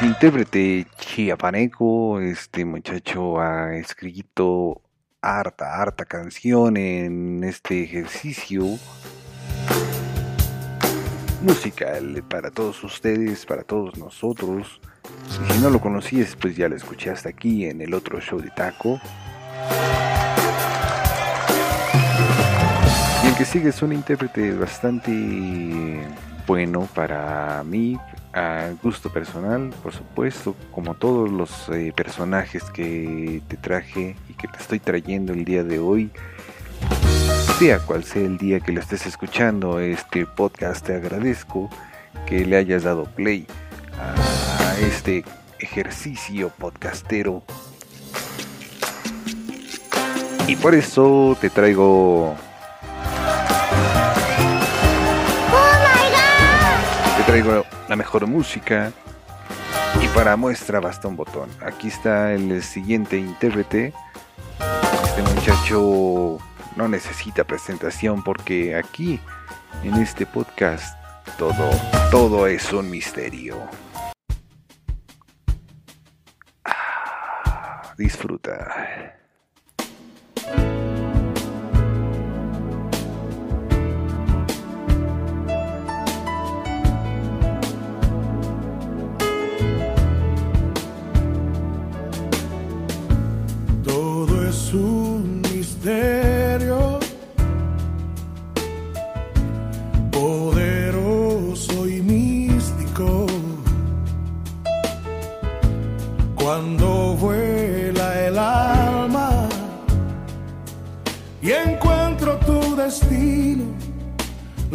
[0.01, 2.21] intérprete chiapaneco.
[2.21, 4.81] Este muchacho ha escrito
[5.21, 8.63] harta, harta canción en este ejercicio
[11.41, 14.79] musical para todos ustedes, para todos nosotros.
[15.49, 18.51] Y si no lo conocías, pues ya lo escuchaste aquí en el otro show de
[18.51, 19.01] Taco.
[23.21, 25.11] Y el que sigue es un intérprete bastante
[26.47, 27.99] bueno para mí,
[28.33, 34.47] a gusto personal, por supuesto, como todos los eh, personajes que te traje y que
[34.47, 36.09] te estoy trayendo el día de hoy.
[37.59, 41.69] Sea cual sea el día que lo estés escuchando este podcast, te agradezco
[42.25, 43.45] que le hayas dado play
[43.99, 45.25] a este
[45.59, 47.43] ejercicio podcastero.
[50.47, 52.37] Y por eso te traigo
[57.27, 58.93] traigo la mejor música
[60.01, 61.49] y para muestra basta un botón.
[61.61, 63.93] Aquí está el siguiente intérprete.
[65.03, 66.37] Este muchacho
[66.77, 69.19] no necesita presentación porque aquí
[69.83, 70.97] en este podcast
[71.37, 71.69] todo
[72.11, 73.57] todo es un misterio.
[76.63, 79.17] Ah, disfruta.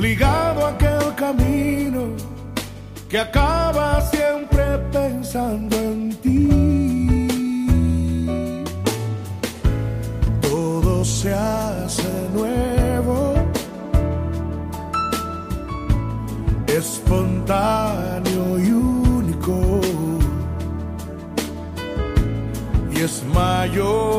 [0.03, 2.17] Ligado a aquel camino
[3.09, 7.29] que acaba siempre pensando en ti.
[10.41, 13.35] Todo se hace nuevo,
[16.67, 19.81] espontáneo y único.
[22.93, 24.12] Y es mayor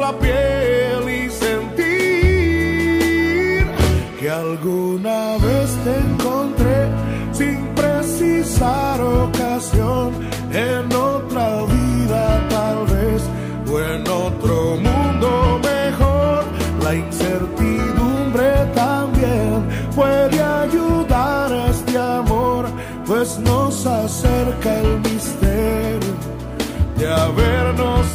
[0.00, 1.86] la piel y sentir
[4.18, 6.88] que alguna vez te encontré
[7.32, 10.12] sin precisar ocasión
[10.52, 13.22] en otra vida tal vez
[13.70, 16.44] o en otro mundo mejor.
[16.82, 22.66] La incertidumbre también puede ayudar a este amor,
[23.06, 26.14] pues nos acerca el misterio
[26.96, 28.06] de habernos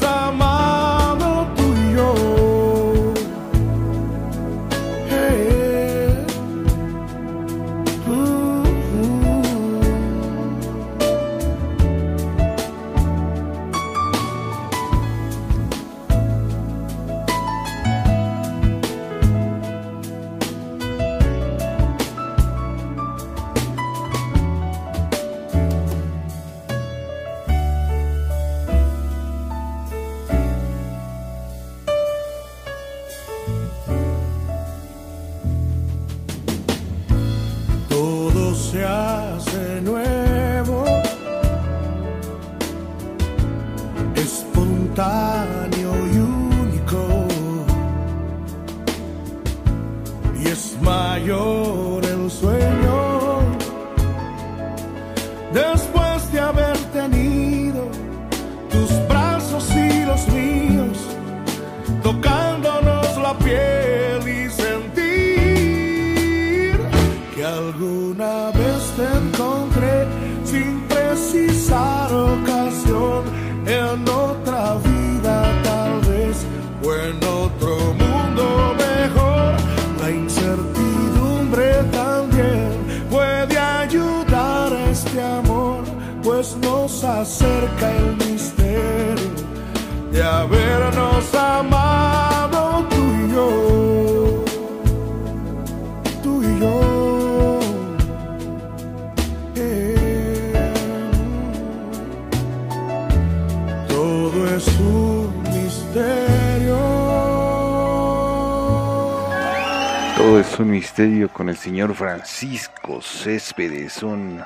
[110.58, 114.42] Un misterio con el señor Francisco Céspedes, un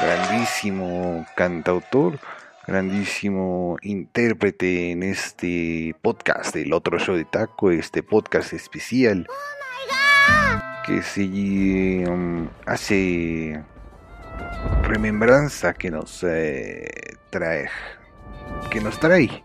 [0.00, 2.20] grandísimo cantautor,
[2.68, 9.26] grandísimo intérprete en este podcast, el otro show de taco, este podcast especial
[10.86, 13.60] que se um, hace
[14.84, 17.68] remembranza que nos eh, trae,
[18.70, 19.42] que nos trae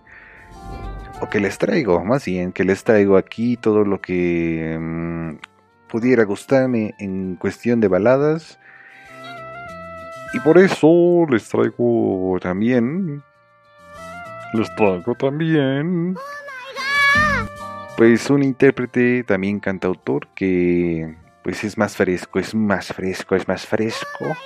[1.21, 5.48] o que les traigo, más bien, que les traigo aquí todo lo que mm,
[5.89, 8.57] pudiera gustarme en cuestión de baladas.
[10.33, 13.23] Y por eso les traigo también.
[14.53, 16.15] Les traigo también.
[17.97, 23.65] Pues un intérprete, también cantautor, que pues es más fresco, es más fresco, es más
[23.65, 24.37] fresco.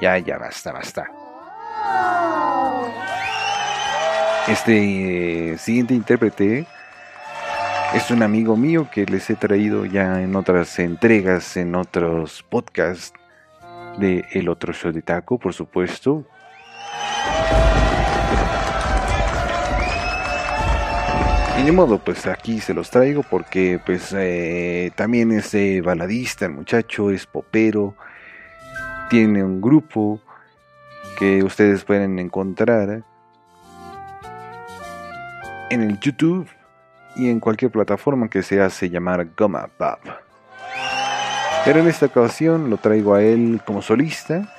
[0.00, 1.06] Ya, ya, basta, basta.
[4.48, 6.66] Este eh, siguiente intérprete
[7.96, 13.18] es un amigo mío que les he traído ya en otras entregas, en otros podcasts
[13.98, 16.26] de El Otro Show de Taco, por supuesto.
[21.58, 26.52] Y de modo, pues aquí se los traigo porque pues eh, también es baladista el
[26.52, 27.96] muchacho, es popero,
[29.08, 30.20] tiene un grupo
[31.18, 33.02] que ustedes pueden encontrar
[35.70, 36.46] en el YouTube
[37.16, 40.00] y en cualquier plataforma que se hace llamar Goma Pop.
[41.64, 44.52] Pero en esta ocasión lo traigo a él como solista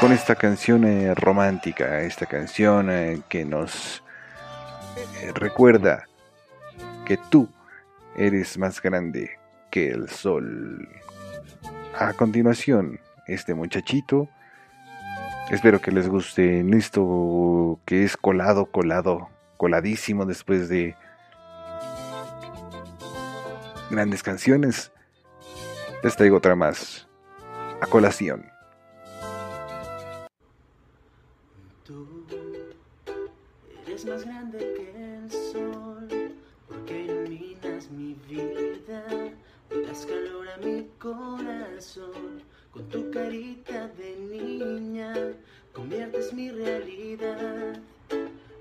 [0.00, 4.02] con esta canción eh, romántica, esta canción eh, que nos
[5.22, 6.06] eh, recuerda
[7.06, 7.48] que tú
[8.16, 9.30] eres más grande
[9.70, 10.88] que el sol.
[11.98, 14.28] A continuación, este muchachito,
[15.50, 20.96] espero que les guste en esto que es colado, colado, coladísimo después de
[23.94, 24.92] grandes canciones,
[26.02, 27.06] les traigo otra más
[27.80, 28.50] a colación.
[31.84, 32.26] Tú
[33.86, 36.08] eres más grande que el sol,
[36.66, 39.04] porque iluminas mi vida,
[39.86, 42.42] das calor a mi corazón,
[42.72, 45.14] con tu carita de niña,
[45.72, 47.80] conviertes mi realidad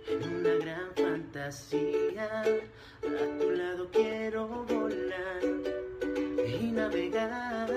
[0.08, 2.44] en una gran fantasía.
[2.44, 5.42] A tu lado quiero volar
[6.46, 7.70] y navegar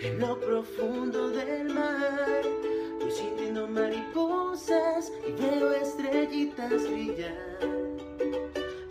[0.00, 2.42] en lo profundo del mar.
[3.00, 7.60] Voy sintiendo mariposas y veo estrellitas brillar.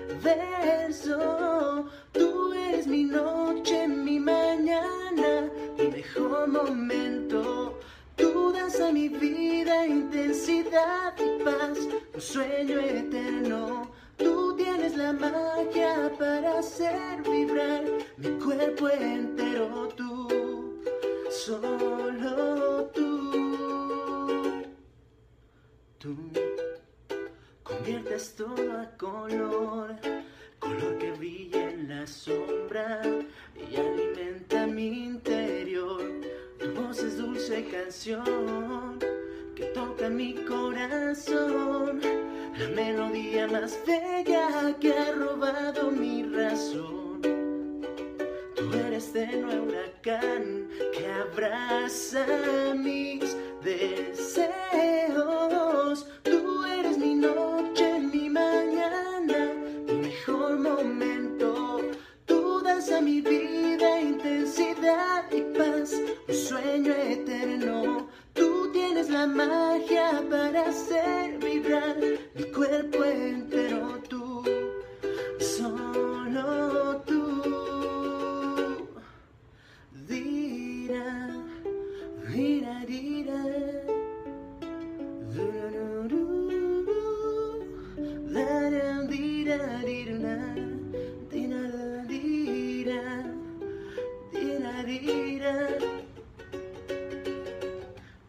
[2.13, 4.58] Tú eres mi noche, mi mañana,
[6.15, 7.79] mejor momento.
[8.17, 11.79] Tú das a mi vida intensidad y paz,
[12.15, 13.91] un sueño eterno.
[14.17, 17.85] Tú tienes la magia para hacer vibrar
[18.17, 19.89] mi cuerpo entero.
[19.97, 20.83] Tú,
[21.31, 23.09] solo tú.
[25.99, 26.17] Tú
[27.63, 29.95] conviertes todo a color,
[30.59, 33.03] color que brilla en la sombra
[33.55, 35.38] y alimenta mi interior.
[37.01, 38.99] Es dulce canción
[39.55, 42.01] que toca mi corazón,
[42.59, 47.23] la melodía más bella que ha robado mi razón.
[48.57, 52.27] Tú eres de nuevo huracán que abraza
[52.75, 54.35] mis deseos.
[56.25, 59.55] Tú eres mi noche, mi mañana,
[59.87, 61.81] mi mejor momento.
[62.27, 63.58] Tú das a mi vida
[64.59, 65.93] intensidad y paz,
[66.29, 68.09] un sueño eterno.
[68.33, 71.97] Tú tienes la magia para hacer vibrar
[72.35, 74.01] mi cuerpo entero.
[74.09, 74.43] Tú,
[75.39, 77.43] solo tú.
[80.09, 81.31] Dira,
[82.35, 83.45] dira, dira.
[88.31, 90.68] Dira, dira, dira,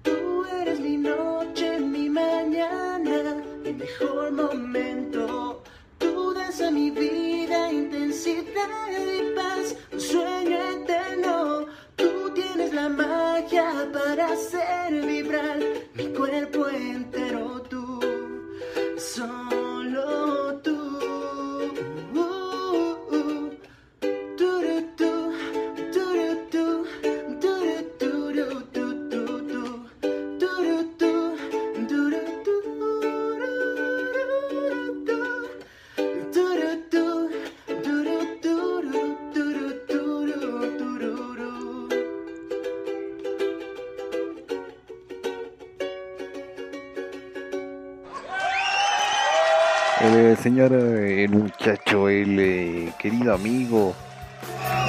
[0.03, 5.64] Tú eres mi noche, mi mañana, mi mejor momento.
[5.99, 11.68] Tú das a mi vida intensidad y paz, un sueño eterno.
[11.95, 15.60] Tú tienes la magia para hacer vibrar
[15.94, 17.28] mi cuerpo entero.
[53.30, 53.95] Querido amigo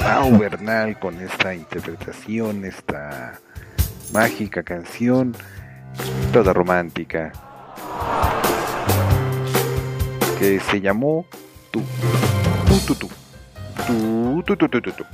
[0.03, 3.39] Mau Bernal con esta interpretación, esta
[4.13, 5.35] mágica canción,
[6.33, 7.31] toda romántica,
[10.39, 11.25] que se llamó
[11.69, 11.83] Tú,
[12.67, 13.09] Tú, Tú, Tú,
[13.85, 15.05] Tú, Tú, Tú, Tú, Tú, Tú.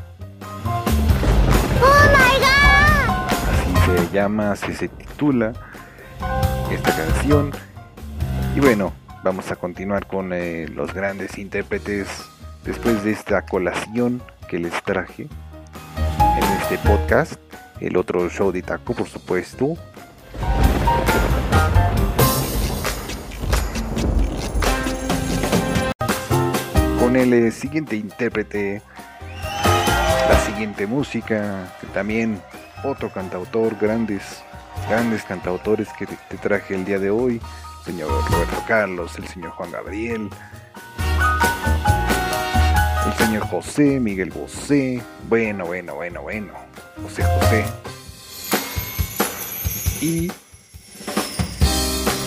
[3.52, 5.54] Así se llama, así se titula
[6.72, 7.52] esta canción.
[8.56, 8.94] Y bueno,
[9.24, 12.08] vamos a continuar con eh, los grandes intérpretes
[12.68, 17.34] después de esta colación que les traje en este podcast.
[17.80, 19.76] El otro show de taco, por supuesto.
[26.99, 28.81] Con el eh, siguiente intérprete,
[30.30, 32.41] la siguiente música, que también
[32.84, 34.23] otro cantautor, grandes,
[34.89, 37.41] grandes cantautores que te- traje el día de hoy
[37.85, 40.66] señor Roberto Carlos, el señor Juan Gabriel, el
[43.28, 46.54] señor José, Miguel Bosé, bueno, bueno, bueno, bueno,
[47.04, 47.66] José José.
[49.99, 50.32] Y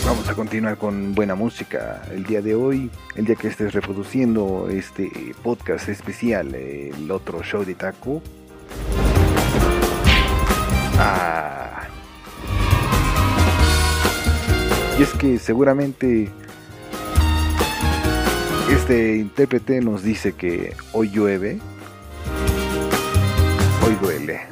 [0.04, 4.68] vamos a continuar con buena música el día de hoy, el día que estés reproduciendo
[4.68, 5.10] este
[5.42, 8.20] podcast especial, el otro show de taco.
[10.98, 11.88] Ah,
[14.98, 16.28] Y es que seguramente
[18.70, 21.58] este intérprete nos dice que hoy llueve,
[23.84, 24.42] hoy duele.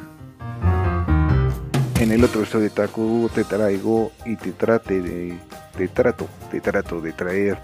[2.00, 5.38] En el otro episodio de Taco te traigo y te trate de,
[5.76, 7.58] te trato, te trato de traer,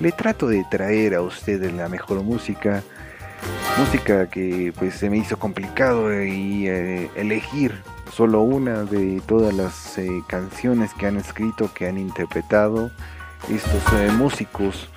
[0.00, 2.82] le trato de traer a ustedes la mejor música,
[3.78, 7.82] música que pues se me hizo complicado eh, y eh, elegir
[8.14, 12.90] solo una de todas las eh, canciones que han escrito, que han interpretado
[13.50, 13.82] estos
[14.14, 14.88] músicos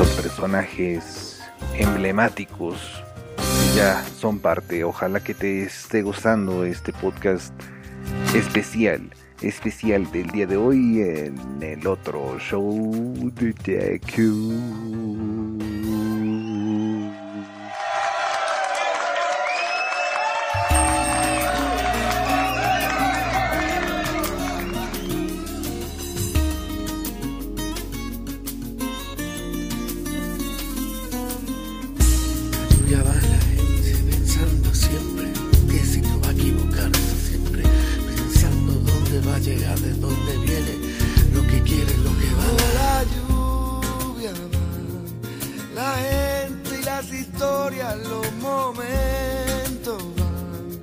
[0.00, 1.42] estos personajes
[1.74, 3.04] emblemáticos
[3.76, 4.82] ya son parte.
[4.82, 7.52] Ojalá que te esté gustando este podcast
[8.34, 9.10] especial,
[9.42, 16.09] especial del día de hoy en el otro show de TQ.
[39.50, 40.72] llega, de dónde viene,
[41.32, 42.44] lo que quiere, lo que va.
[42.80, 44.66] La lluvia, va,
[45.74, 50.80] la gente y las historias, los momentos van,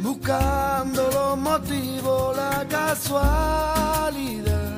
[0.00, 4.72] buscando los motivos, la casualidad,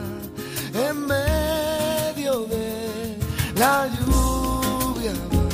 [0.75, 3.17] en medio de
[3.57, 5.13] la lluvia.
[5.33, 5.49] Va,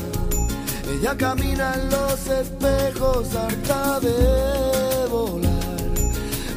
[0.93, 5.51] ella camina en los espejos harta de volar.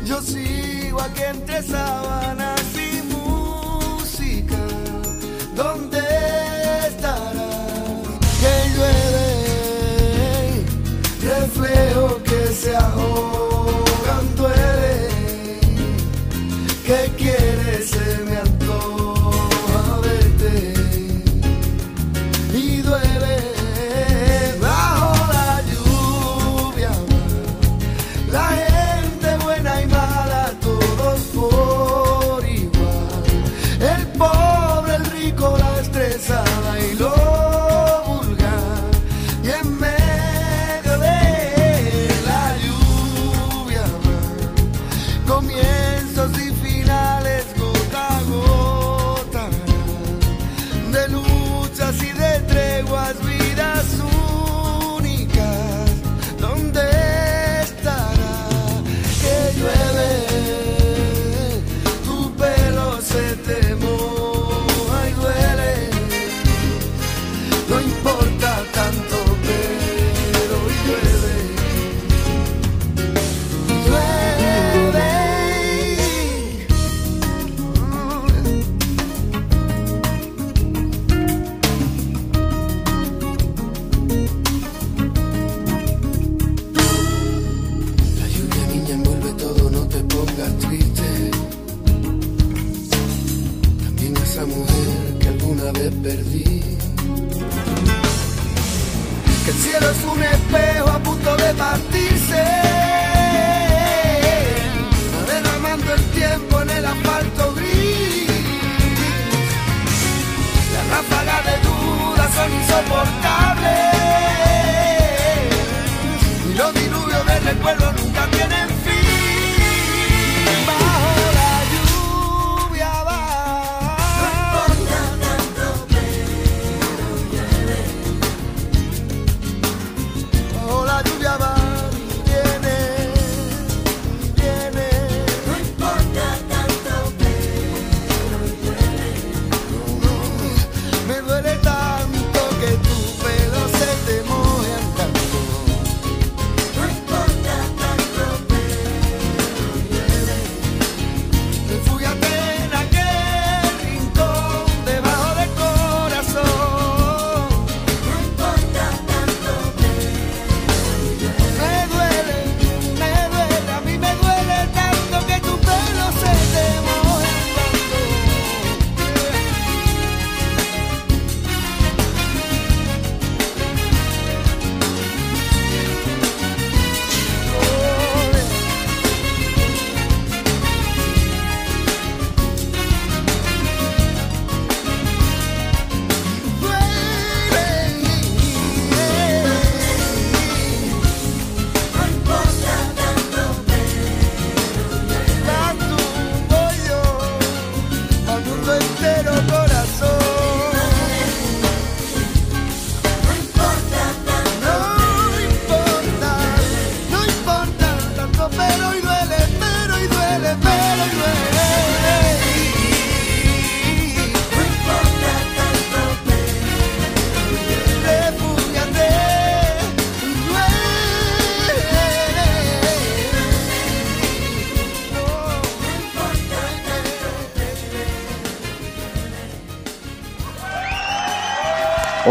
[0.06, 4.58] Yo sí contigo aquí entre sábanas y música.
[5.56, 6.00] ¿Dónde
[6.88, 8.08] estarás?
[8.40, 9.28] Que llueve,
[11.22, 13.35] reflejo que se ahoga.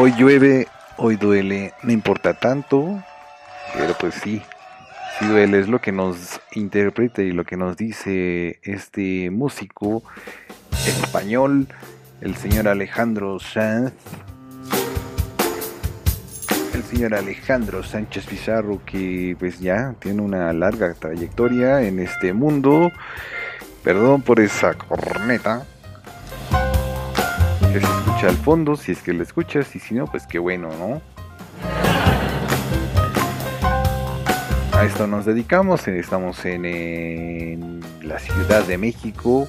[0.04, 0.68] Hoy llueve,
[0.98, 3.02] hoy duele, no importa tanto,
[3.72, 4.42] pero pues sí,
[5.18, 10.02] sí duele, es lo que nos interpreta y lo que nos dice este músico
[10.86, 11.68] español,
[12.20, 13.94] el señor Alejandro Sanz.
[16.74, 22.92] El señor Alejandro Sánchez Pizarro que pues ya tiene una larga trayectoria en este mundo.
[23.82, 25.64] Perdón por esa corneta
[27.80, 30.68] se escucha al fondo, si es que la escuchas, y si no, pues qué bueno,
[30.78, 31.02] ¿no?
[34.72, 39.48] A esto nos dedicamos, estamos en la Ciudad de México,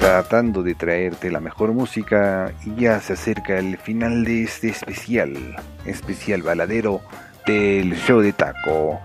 [0.00, 5.56] tratando de traerte la mejor música y ya se acerca el final de este especial,
[5.84, 7.00] especial baladero
[7.46, 9.00] del show de taco.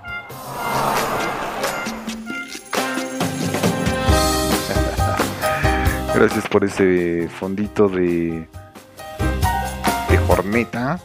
[6.16, 8.48] Gracias por ese fondito de,
[10.10, 11.00] de jorneta.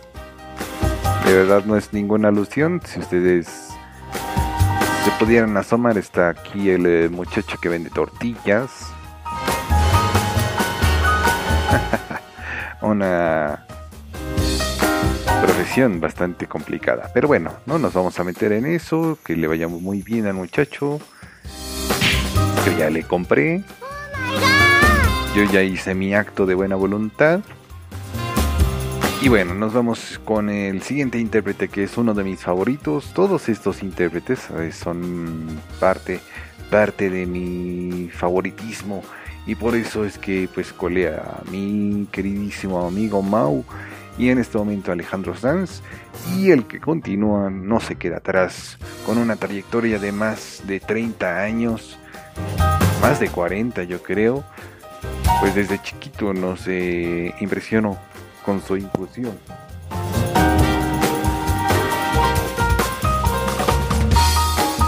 [1.24, 2.82] De verdad no es ninguna alusión.
[2.84, 3.46] Si ustedes
[5.04, 8.70] se pudieran asomar, está aquí el eh, muchacho que vende tortillas.
[12.82, 13.64] Una
[15.42, 17.10] profesión bastante complicada.
[17.14, 19.18] Pero bueno, no nos vamos a meter en eso.
[19.24, 21.00] Que le vaya muy bien al muchacho.
[22.64, 23.64] Que ya le compré.
[25.34, 27.40] Yo ya hice mi acto de buena voluntad.
[29.20, 33.12] Y bueno, nos vamos con el siguiente intérprete que es uno de mis favoritos.
[33.12, 36.20] Todos estos intérpretes eh, son parte,
[36.70, 39.02] parte de mi favoritismo.
[39.46, 43.64] Y por eso es que pues colé a mi queridísimo amigo Mau
[44.18, 45.82] y en este momento Alejandro Sanz.
[46.34, 51.42] Y el que continúa no se queda atrás con una trayectoria de más de 30
[51.42, 51.98] años.
[53.02, 54.44] Más de 40 yo creo
[55.40, 57.98] pues desde chiquito nos eh, impresionó
[58.44, 59.38] con su inclusión.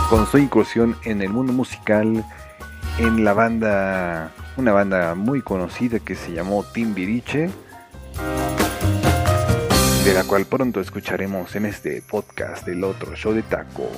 [0.09, 2.25] Con su incursión en el mundo musical,
[2.99, 7.49] en la banda, una banda muy conocida que se llamó Timbiriche,
[10.05, 13.89] de la cual pronto escucharemos en este podcast del otro show de taco.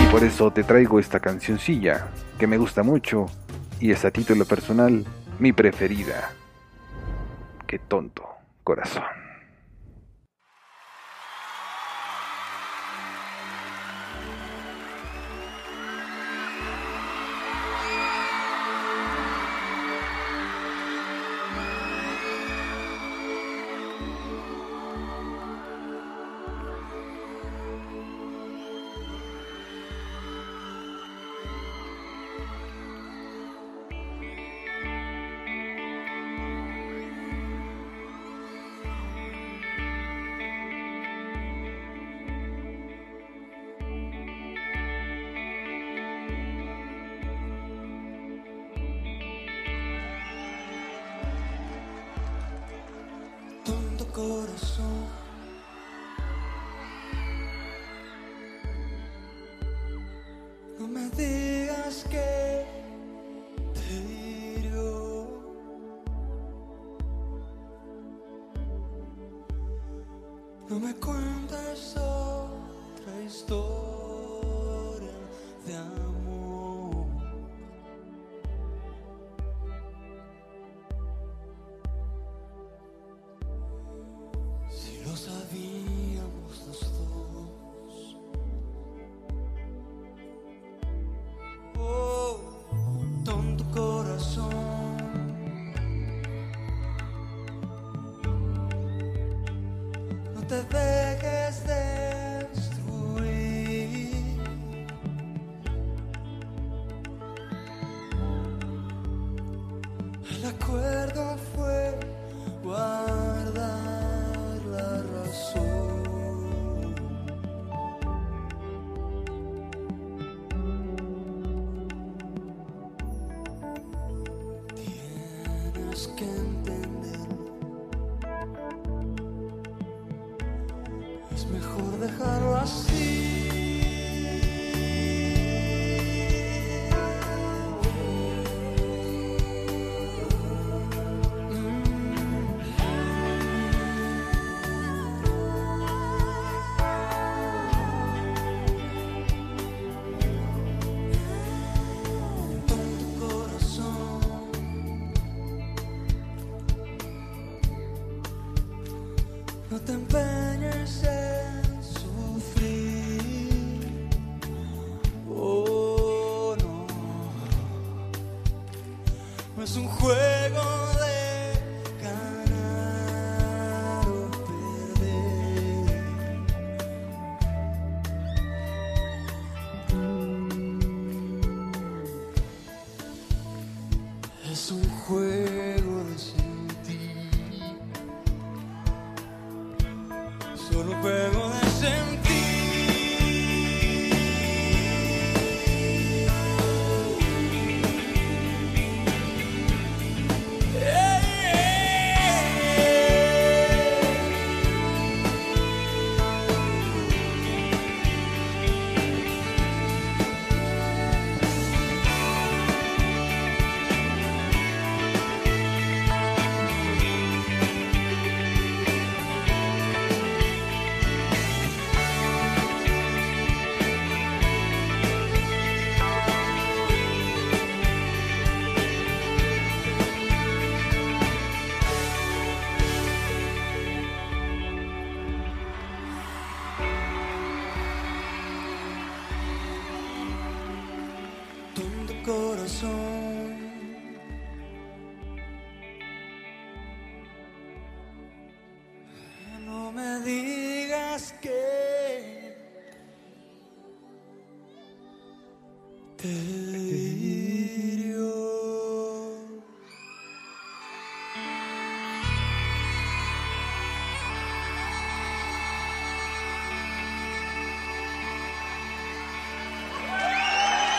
[0.00, 2.08] Y por eso te traigo esta cancioncilla
[2.38, 3.26] que me gusta mucho
[3.80, 5.04] y es a título personal
[5.38, 6.32] mi preferida.
[7.66, 8.28] Qué tonto,
[8.62, 9.19] corazón.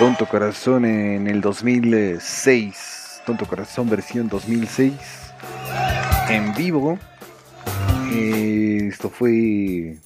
[0.02, 3.22] Tonto Corazón en el 2006.
[3.24, 4.94] Tonto Corazón versión 2006.
[6.28, 6.98] En vivo.
[8.12, 9.98] Eh, esto fue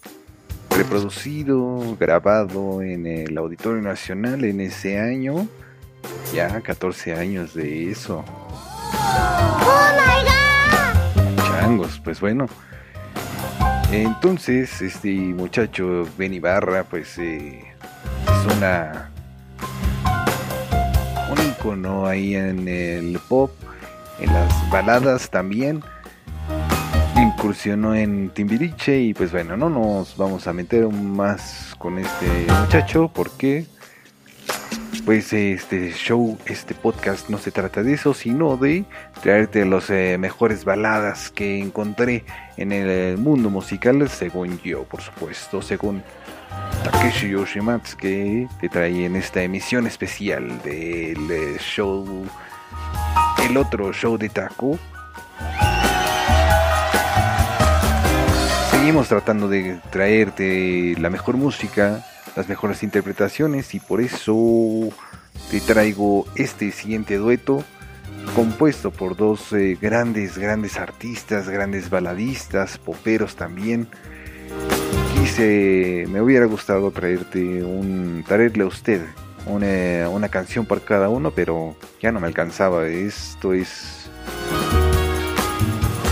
[0.69, 5.47] reproducido, grabado en el Auditorio Nacional en ese año.
[6.33, 8.25] Ya 14 años de eso.
[11.37, 12.47] Changos, pues bueno.
[13.93, 17.63] Entonces, este muchacho Ben Ibarra, pues eh,
[18.27, 19.14] es una
[21.65, 23.51] icono ahí en el pop,
[24.19, 25.83] en las baladas también.
[27.17, 33.09] Incursionó en Timbiriche y pues bueno, no nos vamos a meter más con este muchacho
[33.11, 33.65] porque
[35.05, 38.85] pues este show, este podcast no se trata de eso, sino de
[39.23, 42.25] traerte las mejores baladas que encontré
[42.57, 46.03] en el mundo musical, según yo, por supuesto, según
[46.83, 52.27] Takeshi Yoshimatsu que te trae en esta emisión especial del eh, show,
[53.49, 54.77] el otro show de Taco.
[58.71, 62.05] Seguimos tratando de traerte la mejor música,
[62.35, 64.89] las mejores interpretaciones y por eso
[65.49, 67.63] te traigo este siguiente dueto
[68.35, 73.87] compuesto por dos eh, grandes, grandes artistas, grandes baladistas, poperos también
[75.43, 79.01] me hubiera gustado traerte un, traerle a usted
[79.45, 82.87] una, una canción por cada uno, pero ya no me alcanzaba.
[82.87, 84.09] Esto es,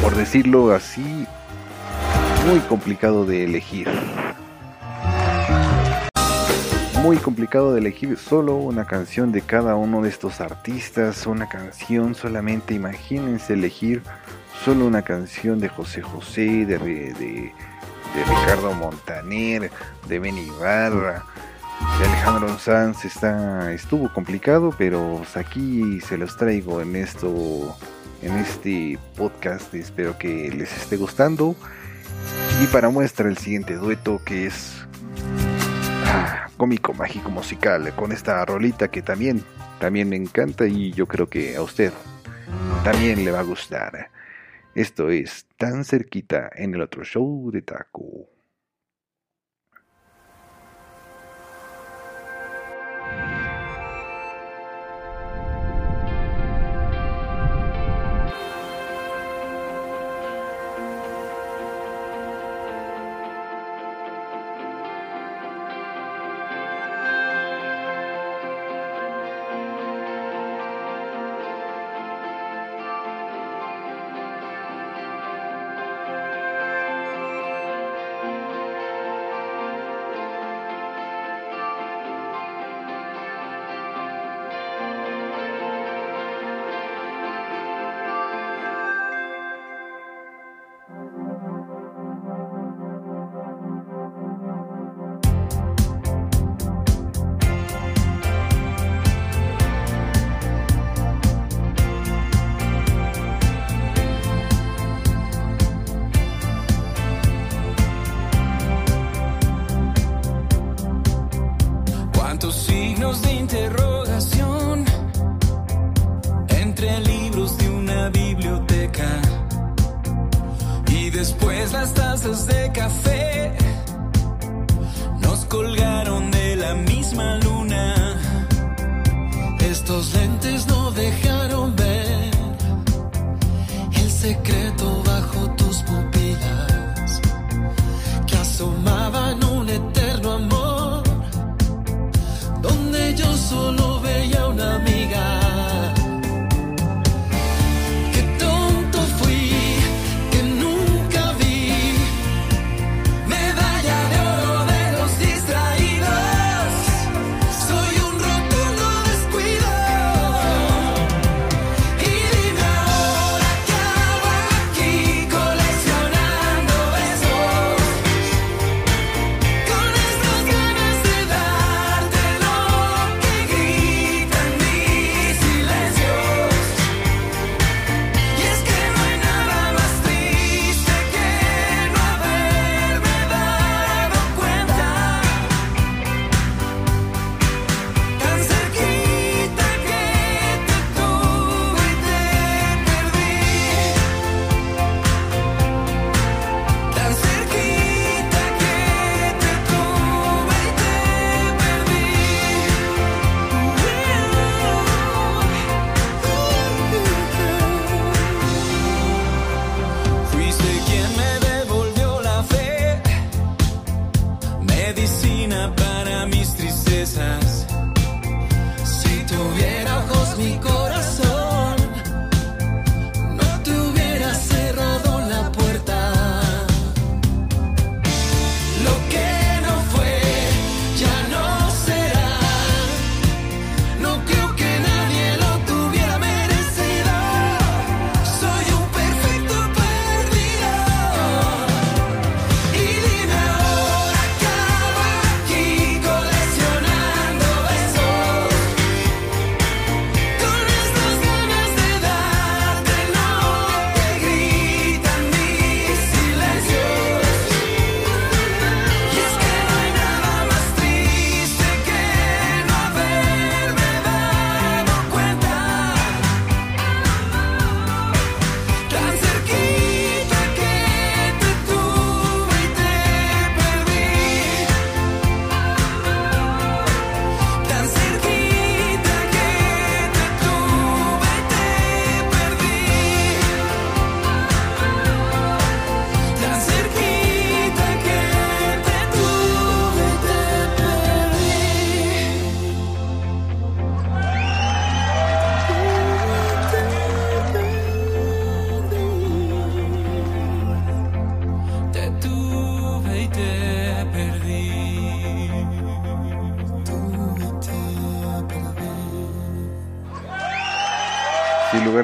[0.02, 1.26] por decirlo así,
[2.48, 3.88] muy complicado de elegir.
[7.02, 12.16] Muy complicado de elegir solo una canción de cada uno de estos artistas, una canción
[12.16, 14.02] solamente, imagínense elegir
[14.64, 17.54] solo una canción de José José, de, de,
[18.14, 19.72] de Ricardo Montaner,
[20.08, 21.26] de Ben Ibarra,
[22.00, 27.76] de Alejandro Sanz está, estuvo complicado, pero pues aquí se los traigo en esto,
[28.22, 29.74] en este podcast.
[29.74, 31.56] Espero que les esté gustando.
[32.62, 34.74] Y para muestra el siguiente dueto que es
[36.06, 39.44] ah, cómico, mágico, musical, con esta rolita que también,
[39.80, 41.92] también me encanta y yo creo que a usted
[42.84, 44.10] también le va a gustar.
[44.76, 48.28] Esto es tan cerquita en el otro show de taco.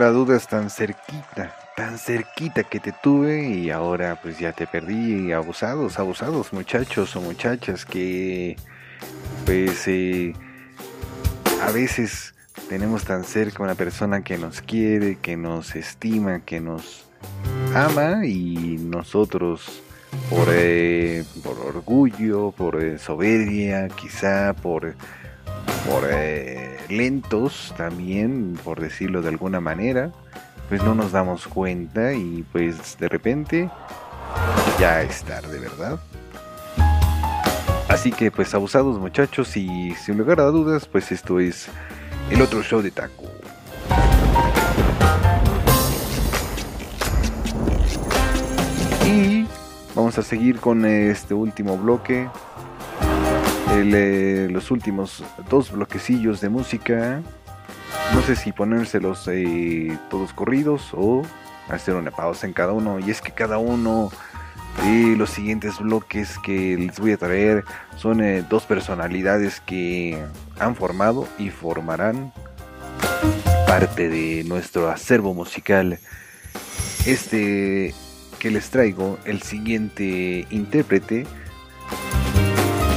[0.09, 5.31] Dudas, tan cerquita, tan cerquita que te tuve y ahora pues ya te perdí.
[5.31, 8.55] Abusados, abusados muchachos o muchachas que
[9.45, 10.33] pues eh,
[11.61, 12.33] a veces
[12.67, 17.05] tenemos tan cerca una persona que nos quiere, que nos estima, que nos
[17.73, 19.81] ama y nosotros
[20.29, 24.95] por, eh, por orgullo, por eh, soberbia, quizá por,
[25.87, 26.07] por
[26.89, 30.11] lentos también, por decirlo de alguna manera,
[30.67, 33.69] pues no nos damos cuenta y pues de repente
[34.79, 35.99] ya es tarde, ¿verdad?
[37.87, 41.67] Así que pues abusados muchachos y sin lugar a dudas pues esto es
[42.29, 43.23] el otro show de taco.
[49.07, 49.45] Y
[49.95, 52.29] vamos a seguir con este último bloque.
[53.71, 57.21] Eh, los últimos dos bloquecillos de música.
[58.13, 61.21] No sé si ponérselos eh, todos corridos o
[61.69, 62.99] hacer una pausa en cada uno.
[62.99, 64.11] Y es que cada uno
[64.83, 67.63] de los siguientes bloques que les voy a traer
[67.95, 70.17] son eh, dos personalidades que
[70.59, 72.33] han formado y formarán
[73.67, 75.99] parte de nuestro acervo musical.
[77.05, 77.93] Este
[78.39, 81.27] que les traigo, el siguiente intérprete,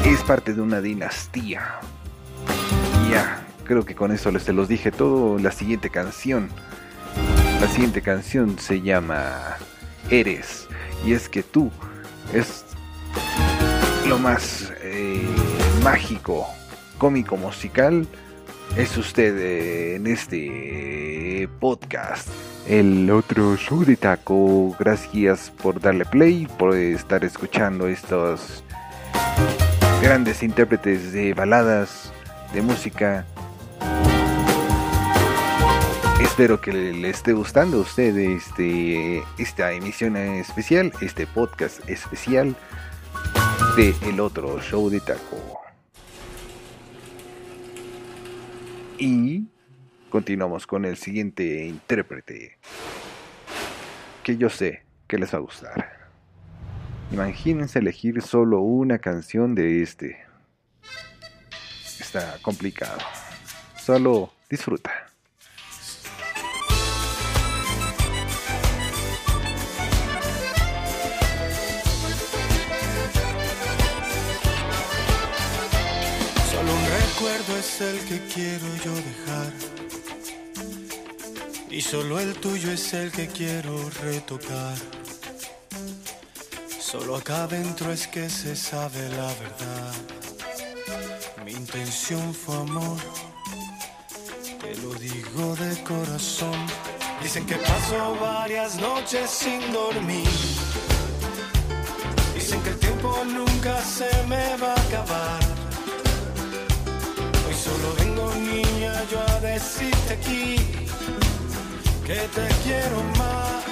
[0.05, 1.81] es parte de una dinastía.
[3.11, 5.39] Ya, creo que con eso les se los dije todo.
[5.39, 6.49] La siguiente canción,
[7.61, 9.57] la siguiente canción se llama
[10.11, 10.69] Eres.
[11.05, 11.71] Y es que tú
[12.33, 12.65] es
[14.09, 15.27] lo más eh,
[15.83, 16.47] mágico,
[16.99, 18.07] cómico, musical.
[18.77, 22.29] Es usted en este podcast
[22.67, 24.75] el otro show taco.
[24.79, 28.65] Gracias por darle play, por estar escuchando estos
[30.03, 32.13] grandes intérpretes de baladas,
[32.53, 33.25] de música.
[36.21, 42.57] Espero que le esté gustando a usted este, esta emisión especial, este podcast especial
[43.77, 45.61] de El Otro Show de Taco.
[48.99, 49.47] Y
[50.11, 52.59] continuamos con el siguiente intérprete
[54.25, 56.02] que yo sé que les va a gustar.
[57.13, 60.25] Imagínense elegir solo una canción de este.
[62.01, 62.99] Está complicado.
[63.79, 64.91] Solo disfruta.
[76.51, 79.53] Solo un recuerdo es el que quiero yo dejar.
[81.71, 85.02] Y solo el tuyo es el que quiero retocar.
[86.93, 89.95] Solo acá adentro es que se sabe la verdad.
[91.43, 92.99] Mi intención fue amor.
[94.61, 96.67] Te lo digo de corazón.
[97.23, 100.29] Dicen que paso varias noches sin dormir.
[102.35, 105.41] Dicen que el tiempo nunca se me va a acabar.
[107.47, 110.57] Hoy solo vengo niña yo a decirte aquí
[112.07, 113.65] que te quiero más,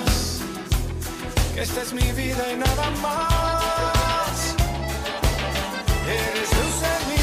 [1.61, 4.57] esta es mi vida y nada más.
[6.09, 7.20] Eres luz en mi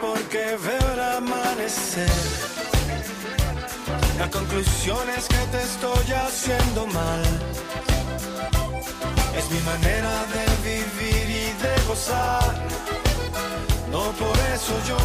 [0.00, 2.10] porque veo el amanecer.
[4.18, 7.22] La conclusión es que te estoy haciendo mal.
[9.36, 12.54] Es mi manera de vivir y de gozar.
[13.90, 14.98] No por eso yo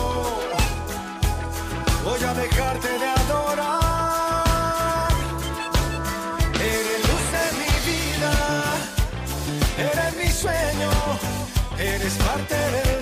[2.04, 5.10] voy a dejarte de adorar.
[6.56, 8.34] Eres luz de mi vida,
[9.78, 10.92] eres mi sueño,
[11.78, 12.99] eres parte del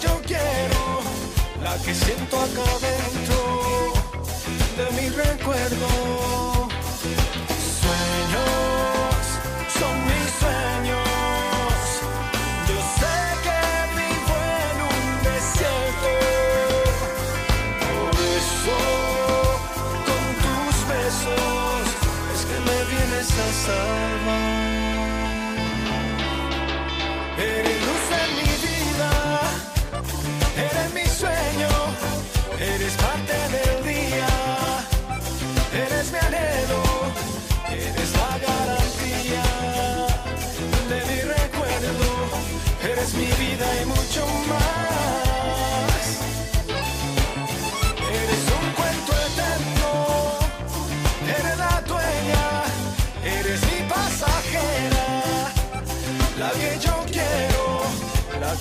[0.00, 1.00] yo quiero,
[1.62, 3.92] la que siento acá dentro
[4.76, 6.49] de mi recuerdo.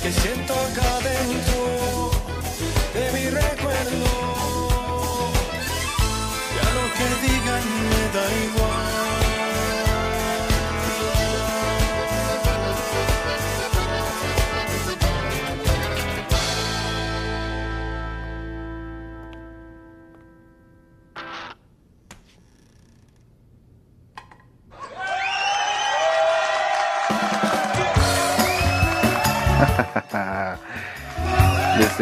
[0.01, 2.18] Que siento acá dentro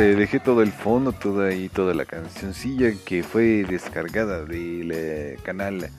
[0.08, 5.38] Este, dejé todo el fondo, toda ahí, toda la cancioncilla que fue descargada del eh,
[5.44, 5.90] canal,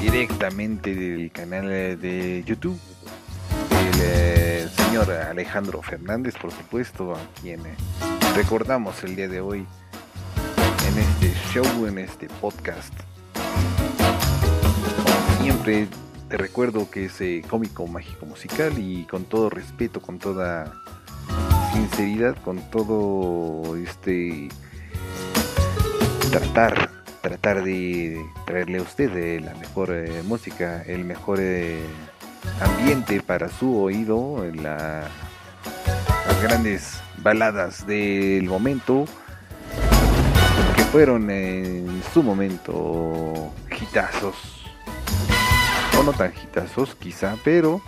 [0.00, 2.76] directamente del canal eh, de YouTube.
[3.70, 7.76] El eh, señor Alejandro Fernández, por supuesto, a quien eh,
[8.34, 9.64] recordamos el día de hoy
[10.88, 12.92] en este show, en este podcast.
[15.42, 15.86] Siempre,
[16.28, 20.72] te recuerdo que es eh, cómico, mágico, musical y con todo respeto, con toda
[22.44, 24.48] con todo este
[26.30, 26.90] tratar,
[27.20, 31.78] tratar de traerle a usted eh, la mejor eh, música, el mejor eh,
[32.60, 35.08] ambiente para su oído, la-
[36.26, 39.04] las grandes baladas del momento
[40.76, 44.34] que fueron en su momento hitazos
[45.98, 47.80] o no tan hitazos quizá, pero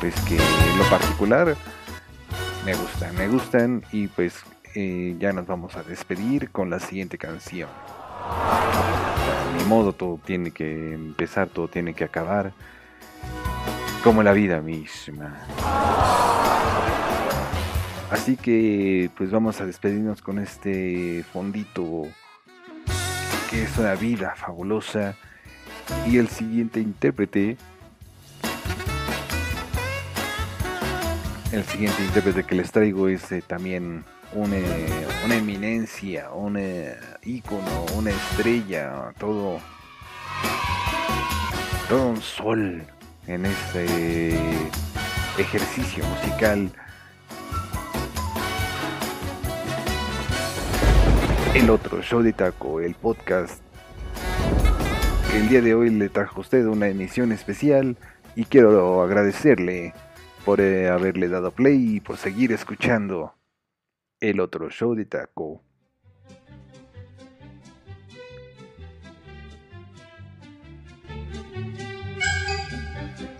[0.00, 1.56] pues que en lo particular
[2.64, 4.34] me gustan, me gustan y pues
[4.74, 7.68] eh, ya nos vamos a despedir con la siguiente canción.
[9.58, 12.52] Ni modo, todo tiene que empezar, todo tiene que acabar,
[14.04, 15.40] como la vida misma.
[18.10, 22.02] Así que pues vamos a despedirnos con este fondito
[23.50, 25.16] que es una vida fabulosa
[26.06, 27.56] y el siguiente intérprete
[31.52, 34.56] el siguiente intérprete que les traigo es eh, también una,
[35.24, 39.60] una eminencia, un eh, ícono, una estrella, todo,
[41.90, 42.82] todo un sol
[43.26, 44.34] en este
[45.38, 46.70] ejercicio musical.
[51.54, 53.60] El otro show de taco, el podcast.
[55.34, 57.98] El día de hoy le trajo a usted una emisión especial
[58.36, 59.92] y quiero agradecerle
[60.44, 63.34] por eh, haberle dado play y por seguir escuchando
[64.20, 65.62] el otro show de taco.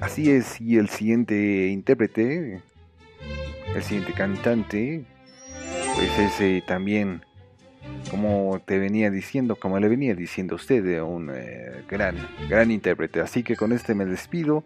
[0.00, 2.60] Así es, y el siguiente intérprete,
[3.74, 5.04] el siguiente cantante,
[5.94, 7.24] pues es eh, también,
[8.10, 11.32] como te venía diciendo, como le venía diciendo a usted, eh, un
[11.88, 12.16] gran,
[12.48, 13.20] gran intérprete.
[13.20, 14.64] Así que con este me despido.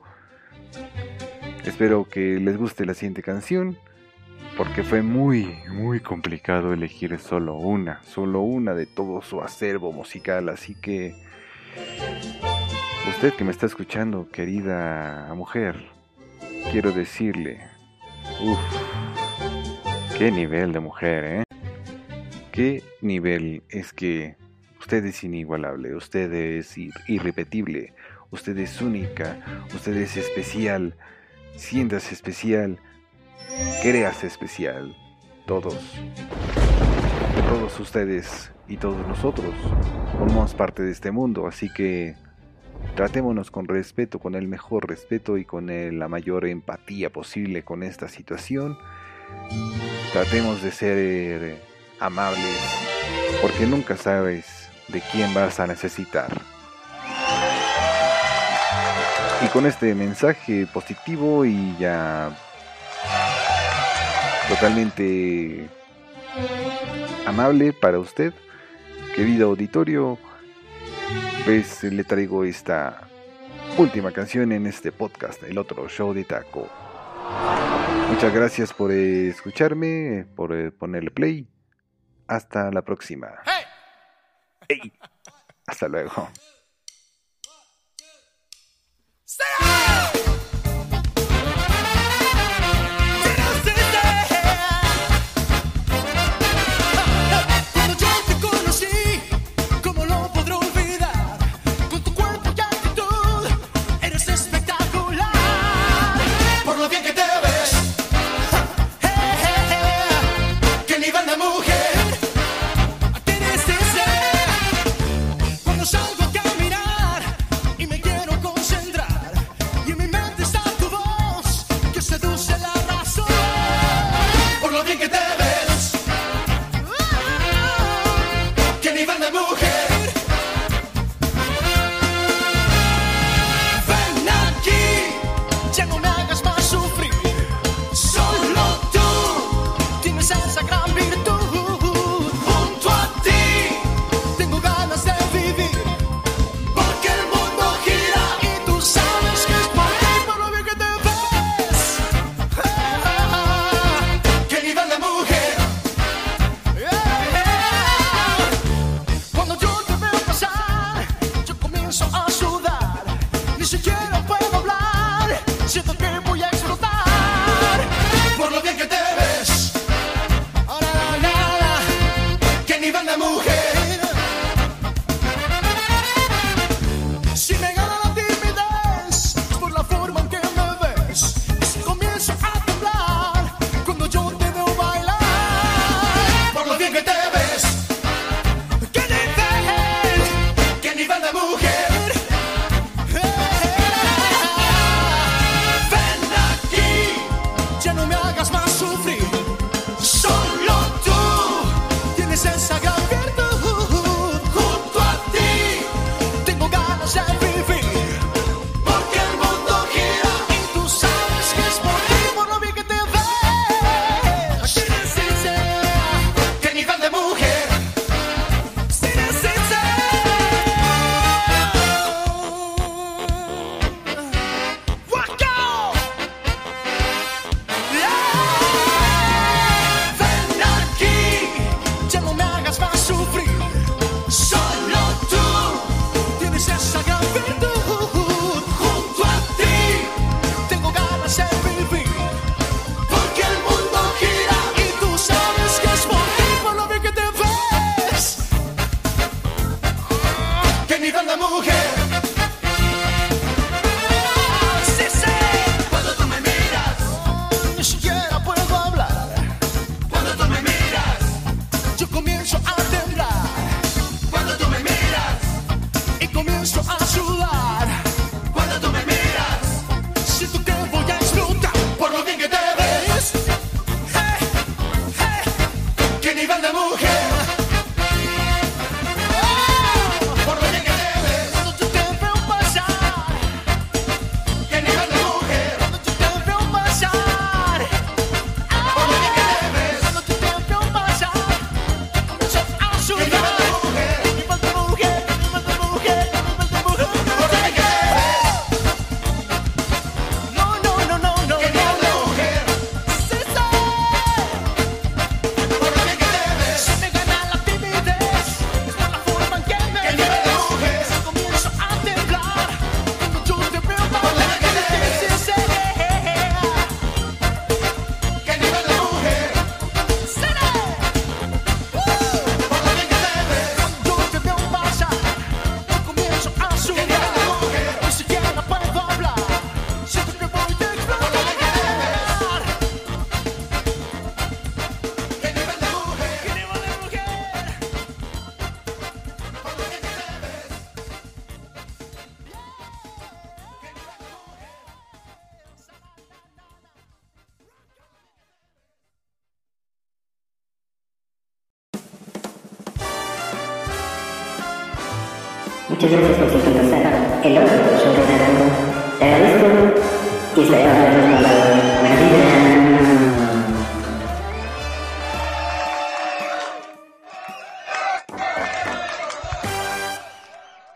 [1.66, 3.76] Espero que les guste la siguiente canción,
[4.56, 10.48] porque fue muy, muy complicado elegir solo una, solo una de todo su acervo musical,
[10.48, 11.14] así que
[13.08, 15.76] usted que me está escuchando, querida mujer,
[16.70, 17.60] quiero decirle,
[18.42, 18.58] uff,
[20.16, 21.42] qué nivel de mujer, ¿eh?
[22.52, 24.36] Qué nivel es que
[24.80, 27.92] usted es inigualable, usted es ir- irrepetible,
[28.30, 29.36] usted es única,
[29.74, 30.94] usted es especial,
[31.56, 32.78] siéntase especial,
[33.82, 34.96] créase especial,
[35.46, 35.76] todos,
[37.48, 39.54] todos ustedes y todos nosotros
[40.12, 42.16] formamos parte de este mundo, así que
[42.94, 45.66] tratémonos con respeto, con el mejor respeto y con
[45.98, 48.78] la mayor empatía posible con esta situación.
[50.12, 51.62] Tratemos de ser eh,
[52.00, 52.58] amables,
[53.42, 56.55] porque nunca sabes de quién vas a necesitar.
[59.56, 62.28] Con este mensaje positivo y ya
[64.50, 65.66] totalmente
[67.24, 68.34] amable para usted,
[69.14, 70.18] querido auditorio,
[71.46, 73.08] pues le traigo esta
[73.78, 76.68] última canción en este podcast, el otro show de taco.
[78.10, 81.48] Muchas gracias por escucharme, por eh, ponerle play.
[82.26, 83.28] Hasta la próxima.
[84.68, 84.92] Ey.
[85.66, 86.28] Hasta luego.